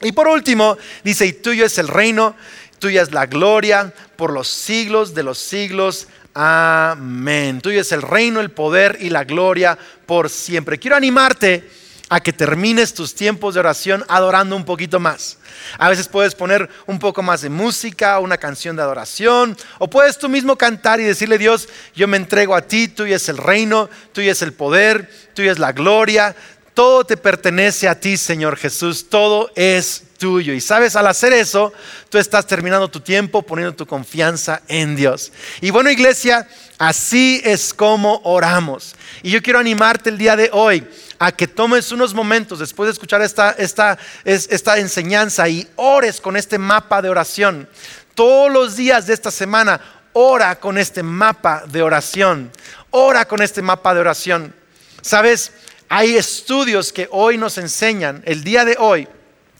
Y 0.00 0.12
por 0.12 0.28
último, 0.28 0.78
dice, 1.02 1.26
y 1.26 1.32
tuyo 1.32 1.66
es 1.66 1.76
el 1.78 1.88
reino, 1.88 2.36
tuya 2.78 3.02
es 3.02 3.10
la 3.10 3.26
gloria 3.26 3.92
por 4.14 4.32
los 4.32 4.46
siglos 4.46 5.12
de 5.12 5.24
los 5.24 5.38
siglos. 5.38 6.06
Amén. 6.34 7.60
Tuyo 7.60 7.80
es 7.80 7.90
el 7.90 8.02
reino, 8.02 8.38
el 8.38 8.52
poder 8.52 8.96
y 9.00 9.10
la 9.10 9.24
gloria 9.24 9.76
por 10.06 10.30
siempre. 10.30 10.78
Quiero 10.78 10.94
animarte 10.94 11.77
a 12.08 12.20
que 12.20 12.32
termines 12.32 12.94
tus 12.94 13.14
tiempos 13.14 13.54
de 13.54 13.60
oración 13.60 14.04
adorando 14.08 14.56
un 14.56 14.64
poquito 14.64 14.98
más. 14.98 15.38
A 15.78 15.88
veces 15.88 16.08
puedes 16.08 16.34
poner 16.34 16.68
un 16.86 16.98
poco 16.98 17.22
más 17.22 17.42
de 17.42 17.50
música, 17.50 18.18
una 18.18 18.38
canción 18.38 18.76
de 18.76 18.82
adoración, 18.82 19.56
o 19.78 19.88
puedes 19.90 20.18
tú 20.18 20.28
mismo 20.28 20.56
cantar 20.56 21.00
y 21.00 21.04
decirle, 21.04 21.38
Dios, 21.38 21.68
yo 21.94 22.08
me 22.08 22.16
entrego 22.16 22.54
a 22.54 22.62
ti, 22.62 22.88
tuyo 22.88 23.16
es 23.16 23.28
el 23.28 23.36
reino, 23.36 23.90
tuyo 24.12 24.32
es 24.32 24.42
el 24.42 24.52
poder, 24.52 25.10
tuyo 25.34 25.52
es 25.52 25.58
la 25.58 25.72
gloria, 25.72 26.34
todo 26.74 27.04
te 27.04 27.16
pertenece 27.16 27.88
a 27.88 27.98
ti, 27.98 28.16
Señor 28.16 28.56
Jesús, 28.56 29.08
todo 29.08 29.50
es 29.56 30.04
tuyo. 30.18 30.52
Y 30.52 30.60
sabes, 30.60 30.96
al 30.96 31.06
hacer 31.06 31.32
eso, 31.32 31.72
tú 32.10 32.18
estás 32.18 32.46
terminando 32.46 32.88
tu 32.88 33.00
tiempo 33.00 33.42
poniendo 33.42 33.74
tu 33.74 33.86
confianza 33.86 34.60
en 34.68 34.96
Dios. 34.96 35.32
Y 35.60 35.70
bueno, 35.70 35.90
iglesia, 35.90 36.46
así 36.76 37.40
es 37.44 37.72
como 37.72 38.20
oramos. 38.24 38.94
Y 39.22 39.30
yo 39.30 39.42
quiero 39.42 39.58
animarte 39.58 40.10
el 40.10 40.18
día 40.18 40.36
de 40.36 40.50
hoy 40.52 40.86
a 41.18 41.32
que 41.32 41.48
tomes 41.48 41.90
unos 41.92 42.12
momentos 42.12 42.58
después 42.58 42.88
de 42.88 42.92
escuchar 42.92 43.22
esta, 43.22 43.52
esta, 43.52 43.98
esta 44.24 44.78
enseñanza 44.78 45.48
y 45.48 45.66
ores 45.76 46.20
con 46.20 46.36
este 46.36 46.58
mapa 46.58 47.00
de 47.00 47.08
oración. 47.08 47.68
Todos 48.14 48.52
los 48.52 48.76
días 48.76 49.06
de 49.06 49.14
esta 49.14 49.30
semana, 49.30 49.80
ora 50.12 50.58
con 50.58 50.76
este 50.76 51.02
mapa 51.02 51.62
de 51.66 51.82
oración. 51.82 52.50
Ora 52.90 53.26
con 53.26 53.40
este 53.40 53.62
mapa 53.62 53.94
de 53.94 54.00
oración. 54.00 54.54
Sabes, 55.00 55.52
hay 55.88 56.16
estudios 56.16 56.92
que 56.92 57.08
hoy 57.10 57.38
nos 57.38 57.56
enseñan, 57.58 58.22
el 58.26 58.44
día 58.44 58.64
de 58.64 58.76
hoy, 58.78 59.08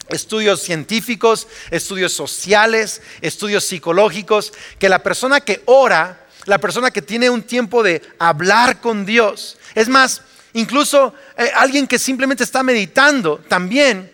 estudios 0.08 0.62
científicos, 0.62 1.48
estudios 1.70 2.12
sociales, 2.12 3.02
estudios 3.20 3.64
psicológicos, 3.64 4.52
que 4.78 4.88
la 4.88 5.02
persona 5.02 5.40
que 5.40 5.62
ora, 5.66 6.26
la 6.46 6.58
persona 6.58 6.90
que 6.90 7.02
tiene 7.02 7.30
un 7.30 7.42
tiempo 7.42 7.82
de 7.82 8.02
hablar 8.18 8.80
con 8.80 9.04
Dios, 9.04 9.58
es 9.74 9.88
más, 9.88 10.22
Incluso 10.54 11.14
eh, 11.36 11.50
alguien 11.54 11.86
que 11.86 11.98
simplemente 11.98 12.44
está 12.44 12.62
meditando 12.62 13.38
también 13.48 14.10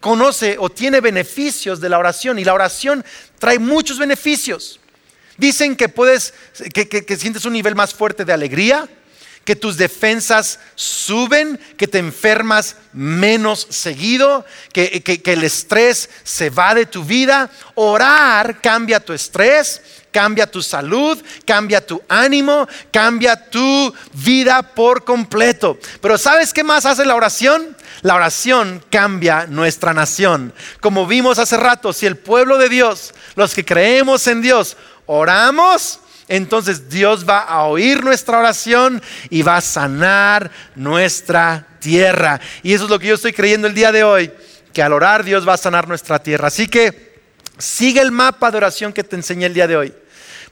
conoce 0.00 0.56
o 0.58 0.70
tiene 0.70 1.00
beneficios 1.00 1.80
de 1.80 1.88
la 1.88 1.98
oración 1.98 2.38
y 2.38 2.44
la 2.44 2.54
oración 2.54 3.04
trae 3.38 3.58
muchos 3.58 3.98
beneficios. 3.98 4.80
Dicen 5.36 5.76
que 5.76 5.88
puedes, 5.88 6.34
que, 6.72 7.16
sientes 7.16 7.44
un 7.44 7.52
nivel 7.52 7.74
más 7.74 7.94
fuerte 7.94 8.24
de 8.24 8.32
alegría, 8.32 8.88
que 9.44 9.56
tus 9.56 9.76
defensas 9.76 10.60
suben, 10.74 11.58
que 11.76 11.88
te 11.88 11.98
enfermas 11.98 12.76
menos 12.92 13.66
seguido, 13.70 14.44
que, 14.72 15.02
que, 15.02 15.32
el 15.32 15.44
estrés 15.44 16.08
se 16.22 16.50
va 16.50 16.74
de 16.74 16.86
tu 16.86 17.04
vida. 17.04 17.50
Orar 17.74 18.60
cambia 18.60 19.00
tu 19.00 19.12
estrés, 19.12 19.82
cambia 20.12 20.46
tu 20.46 20.62
salud, 20.62 21.20
cambia 21.44 21.84
tu 21.84 22.00
ánimo, 22.08 22.68
cambia 22.92 23.36
tu 23.50 23.92
vida 24.12 24.62
por 24.62 25.04
completo. 25.04 25.78
Pero 26.00 26.18
¿sabes 26.18 26.52
qué 26.52 26.62
más 26.62 26.86
hace 26.86 27.04
la 27.04 27.16
oración? 27.16 27.76
La 28.02 28.14
oración 28.14 28.84
cambia 28.90 29.46
nuestra 29.46 29.92
nación. 29.92 30.54
Como 30.80 31.06
vimos 31.06 31.38
hace 31.38 31.56
rato, 31.56 31.92
si 31.92 32.06
el 32.06 32.16
pueblo 32.16 32.58
de 32.58 32.68
Dios, 32.68 33.12
los 33.34 33.54
que 33.54 33.64
creemos 33.64 34.26
en 34.26 34.42
Dios, 34.42 34.76
oramos, 35.06 36.00
entonces 36.28 36.88
Dios 36.88 37.28
va 37.28 37.40
a 37.40 37.64
oír 37.64 38.04
nuestra 38.04 38.38
oración 38.38 39.02
y 39.28 39.42
va 39.42 39.56
a 39.56 39.60
sanar 39.60 40.50
nuestra 40.74 41.66
tierra. 41.80 42.40
Y 42.62 42.72
eso 42.72 42.84
es 42.84 42.90
lo 42.90 42.98
que 42.98 43.08
yo 43.08 43.14
estoy 43.14 43.32
creyendo 43.32 43.66
el 43.66 43.74
día 43.74 43.92
de 43.92 44.04
hoy, 44.04 44.30
que 44.72 44.82
al 44.82 44.92
orar 44.92 45.24
Dios 45.24 45.46
va 45.46 45.54
a 45.54 45.58
sanar 45.58 45.88
nuestra 45.88 46.22
tierra. 46.22 46.48
Así 46.48 46.68
que 46.68 47.20
sigue 47.58 48.00
el 48.00 48.12
mapa 48.12 48.50
de 48.50 48.56
oración 48.56 48.92
que 48.92 49.04
te 49.04 49.16
enseñé 49.16 49.46
el 49.46 49.54
día 49.54 49.66
de 49.66 49.76
hoy. 49.76 49.94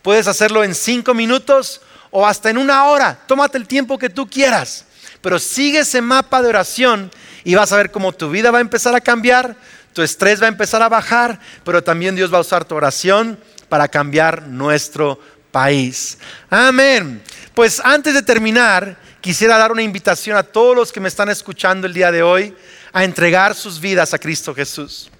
Puedes 0.02 0.26
hacerlo 0.26 0.64
en 0.64 0.74
cinco 0.74 1.14
minutos 1.14 1.80
o 2.11 2.26
hasta 2.26 2.50
en 2.50 2.59
una 2.59 2.85
hora. 2.87 3.18
Tómate 3.26 3.59
el 3.59 3.66
tiempo 3.66 3.98
que 3.98 4.11
tú 4.11 4.28
quieras. 4.28 4.87
Pero 5.20 5.38
sigue 5.38 5.80
ese 5.80 6.00
mapa 6.00 6.42
de 6.42 6.48
oración 6.48 7.11
y 7.44 7.54
vas 7.54 7.72
a 7.72 7.76
ver 7.76 7.90
cómo 7.90 8.12
tu 8.12 8.30
vida 8.30 8.50
va 8.50 8.59
a 8.59 8.62
empezar 8.62 8.94
a 8.94 9.00
cambiar, 9.00 9.56
tu 9.92 10.02
estrés 10.02 10.40
va 10.40 10.46
a 10.46 10.48
empezar 10.48 10.83
a 10.83 10.88
bajar, 10.88 11.40
pero 11.64 11.83
también 11.83 12.16
Dios 12.16 12.33
va 12.33 12.38
a 12.38 12.42
usar 12.42 12.64
tu 12.64 12.74
oración 12.74 13.38
para 13.68 13.88
cambiar 13.88 14.42
nuestro 14.42 15.20
país. 15.50 16.18
Amén. 16.48 17.22
Pues 17.54 17.80
antes 17.84 18.14
de 18.14 18.22
terminar, 18.22 18.96
quisiera 19.20 19.58
dar 19.58 19.72
una 19.72 19.82
invitación 19.82 20.36
a 20.36 20.42
todos 20.42 20.74
los 20.74 20.92
que 20.92 21.00
me 21.00 21.08
están 21.08 21.28
escuchando 21.28 21.86
el 21.86 21.94
día 21.94 22.10
de 22.10 22.22
hoy 22.22 22.54
a 22.92 23.04
entregar 23.04 23.54
sus 23.54 23.80
vidas 23.80 24.14
a 24.14 24.18
Cristo 24.18 24.54
Jesús. 24.54 25.10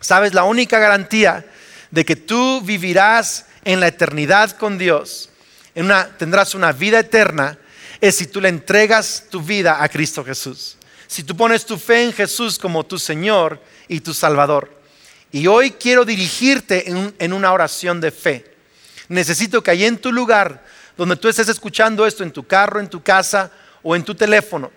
Sabes, 0.00 0.34
la 0.34 0.44
única 0.44 0.78
garantía 0.78 1.44
de 1.90 2.04
que 2.04 2.16
tú 2.16 2.60
vivirás 2.62 3.46
en 3.64 3.80
la 3.80 3.88
eternidad 3.88 4.56
con 4.56 4.78
Dios, 4.78 5.30
tendrás 6.18 6.54
una 6.54 6.72
vida 6.72 7.00
eterna, 7.00 7.58
es 8.00 8.16
si 8.16 8.26
tú 8.26 8.40
le 8.40 8.48
entregas 8.48 9.24
tu 9.30 9.40
vida 9.40 9.82
a 9.82 9.88
Cristo 9.88 10.24
Jesús. 10.24 10.76
Si 11.06 11.22
tú 11.22 11.36
pones 11.36 11.64
tu 11.64 11.78
fe 11.78 12.04
en 12.04 12.12
Jesús 12.12 12.58
como 12.58 12.84
tu 12.84 12.98
Señor 12.98 13.60
y 13.88 14.00
tu 14.00 14.12
Salvador. 14.12 14.70
Y 15.32 15.46
hoy 15.46 15.72
quiero 15.72 16.04
dirigirte 16.04 16.90
en, 16.90 17.14
en 17.18 17.32
una 17.32 17.52
oración 17.52 18.00
de 18.00 18.10
fe. 18.10 18.53
Necesito 19.08 19.62
que 19.62 19.70
ahí 19.70 19.84
en 19.84 19.98
tu 19.98 20.12
lugar, 20.12 20.64
donde 20.96 21.16
tú 21.16 21.28
estés 21.28 21.48
escuchando 21.48 22.06
esto, 22.06 22.22
en 22.22 22.32
tu 22.32 22.46
carro, 22.46 22.80
en 22.80 22.88
tu 22.88 23.02
casa 23.02 23.50
o 23.82 23.94
en 23.94 24.04
tu 24.04 24.14
teléfono, 24.14 24.70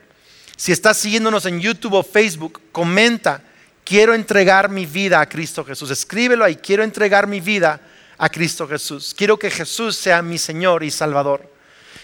si 0.56 0.72
estás 0.72 0.98
siguiéndonos 0.98 1.46
en 1.46 1.60
YouTube 1.60 1.94
o 1.94 2.04
Facebook, 2.04 2.62
comenta, 2.72 3.44
quiero 3.86 4.16
entregar 4.16 4.70
mi 4.70 4.86
vida 4.86 5.22
a 5.22 5.30
Cristo 5.30 5.64
Jesús. 5.64 5.92
Escríbelo 5.92 6.44
ahí, 6.44 6.56
quiero 6.56 6.84
entregar 6.84 7.28
mi 7.28 7.40
vida 7.40 7.80
a 8.18 8.28
Cristo 8.30 8.68
Jesús. 8.68 9.14
Quiero 9.16 9.38
que 9.38 9.52
Jesús 9.52 9.96
sea 9.96 10.22
mi 10.22 10.38
Señor 10.38 10.84
y 10.84 10.90
Salvador. 10.90 11.54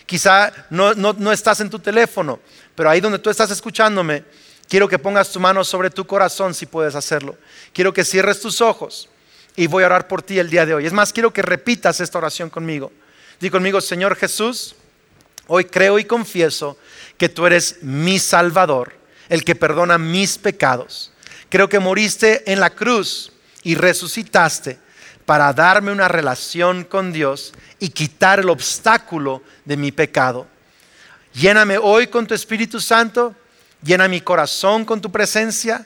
Quizá 0.06 0.52
no, 0.70 0.94
no, 0.94 1.32
estás 1.32 1.62
en 1.62 1.70
tu 1.70 1.80
teléfono, 1.80 2.40
pero 2.76 2.90
ahí 2.90 3.02
donde 3.02 3.20
tú 3.20 3.30
estás 3.30 3.50
escuchándome, 3.52 4.24
quiero 4.70 4.88
que 4.88 5.00
pongas 5.00 5.32
tu 5.32 5.40
mano 5.40 5.64
sobre 5.64 5.90
tu 5.90 6.06
corazón 6.06 6.54
si 6.54 6.66
puedes 6.66 6.94
hacerlo. 6.94 7.38
Quiero 7.74 7.94
que 7.94 8.06
cierres 8.06 8.40
tus 8.40 8.62
ojos 8.62 9.10
y 9.56 9.68
voy 9.68 9.84
a 9.84 9.88
orar 9.88 10.08
por 10.08 10.22
ti 10.22 10.40
el 10.40 10.50
día 10.50 10.66
de 10.66 10.74
hoy. 10.74 10.86
Es 10.86 10.94
más, 10.94 11.14
quiero 11.14 11.32
que 11.32 11.42
repitas 11.42 12.00
esta 12.00 12.18
oración 12.18 12.50
conmigo. 12.50 12.92
Di 13.40 13.50
conmigo, 13.50 13.82
Señor 13.82 14.16
Jesús, 14.16 14.76
hoy 15.48 15.66
creo 15.66 16.00
y 16.00 16.06
confieso 16.06 16.78
que 17.18 17.30
tú 17.30 17.46
eres 17.46 17.78
mi 17.82 18.20
Salvador, 18.20 18.94
el 19.30 19.44
que 19.44 19.56
perdona 19.56 19.98
mis 19.98 20.38
pecados. 20.38 21.12
Creo 21.50 21.70
que 21.70 21.80
moriste 21.80 22.52
en 22.52 22.60
la 22.60 22.72
cruz 22.72 23.32
y 23.64 23.76
resucitaste 23.76 24.80
para 25.26 25.54
darme 25.54 25.92
una 25.92 26.08
relación 26.08 26.84
con 26.84 27.14
Dios 27.14 27.54
y 27.80 27.90
quitar 27.90 28.40
el 28.40 28.50
obstáculo 28.50 29.44
de 29.66 29.78
mi 29.78 29.92
pecado. 29.92 30.48
Lléname 31.34 31.78
hoy 31.78 32.08
con 32.08 32.28
tu 32.28 32.34
Espíritu 32.34 32.80
Santo, 32.80 33.36
llena 33.82 34.08
mi 34.08 34.22
corazón 34.22 34.86
con 34.86 35.02
tu 35.02 35.12
presencia 35.12 35.86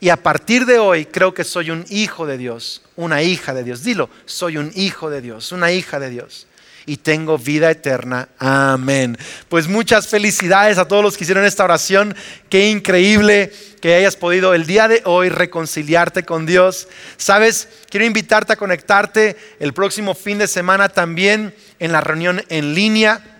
y 0.00 0.10
a 0.10 0.16
partir 0.16 0.66
de 0.66 0.78
hoy 0.78 1.06
creo 1.06 1.32
que 1.32 1.44
soy 1.44 1.70
un 1.70 1.84
hijo 1.88 2.26
de 2.26 2.36
Dios, 2.36 2.82
una 2.96 3.22
hija 3.22 3.54
de 3.54 3.64
Dios. 3.64 3.82
Dilo, 3.82 4.10
soy 4.26 4.58
un 4.58 4.70
hijo 4.74 5.08
de 5.08 5.22
Dios, 5.22 5.52
una 5.52 5.72
hija 5.72 5.98
de 5.98 6.10
Dios. 6.10 6.46
Y 6.88 6.98
tengo 6.98 7.36
vida 7.36 7.70
eterna. 7.70 8.28
Amén. 8.38 9.18
Pues 9.48 9.66
muchas 9.66 10.06
felicidades 10.06 10.78
a 10.78 10.86
todos 10.86 11.02
los 11.02 11.16
que 11.16 11.24
hicieron 11.24 11.44
esta 11.44 11.64
oración. 11.64 12.14
Qué 12.48 12.68
increíble 12.68 13.52
que 13.80 13.94
hayas 13.94 14.14
podido 14.14 14.54
el 14.54 14.66
día 14.66 14.86
de 14.86 15.02
hoy 15.04 15.28
reconciliarte 15.28 16.22
con 16.22 16.46
Dios. 16.46 16.86
Sabes, 17.16 17.68
quiero 17.90 18.06
invitarte 18.06 18.52
a 18.52 18.56
conectarte 18.56 19.36
el 19.58 19.72
próximo 19.72 20.14
fin 20.14 20.38
de 20.38 20.46
semana 20.46 20.88
también 20.88 21.54
en 21.80 21.90
la 21.90 22.00
reunión 22.00 22.44
en 22.50 22.74
línea 22.74 23.35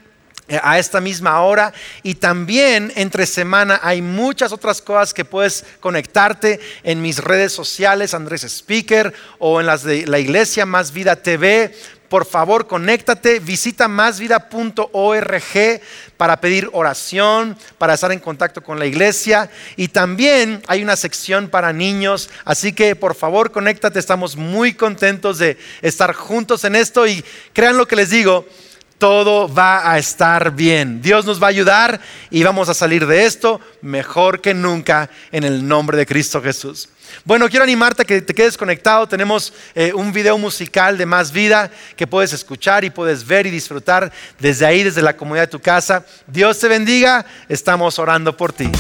a 0.63 0.79
esta 0.79 1.01
misma 1.01 1.41
hora 1.43 1.73
y 2.03 2.15
también 2.15 2.93
entre 2.97 3.27
semana 3.27 3.81
hay 3.83 4.01
muchas 4.03 4.53
otras 4.53 4.81
cosas 4.81 5.13
que 5.13 5.25
puedes 5.25 5.65
conectarte 5.81 6.61
en 6.85 7.03
mis 7.03 7.19
redes 7.19 7.53
sociales, 7.53 8.15
Andrés 8.15 8.45
Speaker 8.45 9.13
o 9.39 9.61
en 9.61 9.67
las 9.67 9.83
de 9.83 10.07
la 10.07 10.19
iglesia 10.19 10.67
Más 10.67 10.93
Vida 10.93 11.17
TV. 11.17 11.75
Por 12.09 12.25
favor, 12.25 12.69
conéctate, 12.69 13.41
visita 13.41 13.89
másvida.org 13.89 15.81
para 16.17 16.41
pedir 16.41 16.71
oración, 16.73 17.59
para 17.79 17.95
estar 17.95 18.13
en 18.13 18.21
contacto 18.21 18.63
con 18.63 18.79
la 18.79 18.87
iglesia. 18.87 19.51
Y 19.75 19.89
también 19.89 20.63
hay 20.69 20.85
una 20.85 20.95
sección 20.95 21.49
para 21.49 21.73
niños, 21.73 22.31
así 22.45 22.73
que 22.73 22.95
por 22.95 23.17
favor, 23.17 23.51
conéctate, 23.51 23.99
estamos 23.99 24.37
muy 24.37 24.75
contentos 24.75 25.39
de 25.39 25.59
estar 25.83 26.13
juntos 26.15 26.63
en 26.63 26.77
esto 26.77 27.09
y 27.09 27.25
crean 27.53 27.77
lo 27.77 27.89
que 27.89 27.97
les 27.97 28.11
digo, 28.11 28.47
todo 28.99 29.53
va 29.53 29.91
a 29.91 29.99
estar 29.99 30.53
bien. 30.53 31.03
Dios 31.03 31.25
nos 31.25 31.43
va 31.43 31.47
a 31.47 31.51
ayudar 31.51 32.01
y 32.31 32.43
vamos 32.43 32.69
a 32.69 32.75
salir 32.75 33.07
de 33.07 33.27
esto 33.27 33.61
mejor 33.83 34.41
que 34.41 34.55
nunca 34.55 35.11
en 35.33 35.45
el 35.45 35.67
nombre 35.67 35.97
de 35.97 36.07
Cristo 36.07 36.43
Jesús. 36.43 36.89
Bueno, 37.25 37.49
quiero 37.49 37.65
animarte 37.65 38.03
a 38.03 38.05
que 38.05 38.21
te 38.21 38.35
quedes 38.35 38.57
conectado. 38.57 39.07
Tenemos 39.07 39.53
eh, 39.75 39.93
un 39.93 40.13
video 40.13 40.39
musical 40.39 40.99
de 40.99 41.07
más 41.07 41.33
vida 41.33 41.71
que 41.97 42.07
puedes 42.07 42.33
escuchar 42.33 42.85
y 42.85 42.91
puedes 42.91 43.27
ver 43.27 43.47
y 43.47 43.51
disfrutar 43.51 44.13
desde 44.39 44.67
ahí, 44.67 44.83
desde 44.83 45.03
la 45.03 45.17
comodidad 45.17 45.45
de 45.45 45.53
tu 45.53 45.61
casa. 45.61 46.05
Dios 46.27 46.59
te 46.59 46.69
bendiga. 46.69 47.25
Estamos 47.49 47.99
orando 47.99 48.37
por 48.37 48.53
ti. 48.53 48.71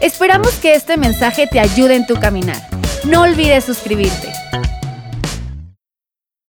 Esperamos 0.00 0.54
que 0.54 0.74
este 0.74 0.96
mensaje 0.96 1.46
te 1.46 1.58
ayude 1.58 1.96
en 1.96 2.06
tu 2.06 2.18
caminar. 2.20 2.68
No 3.04 3.22
olvides 3.22 3.64
suscribirte. 3.64 4.32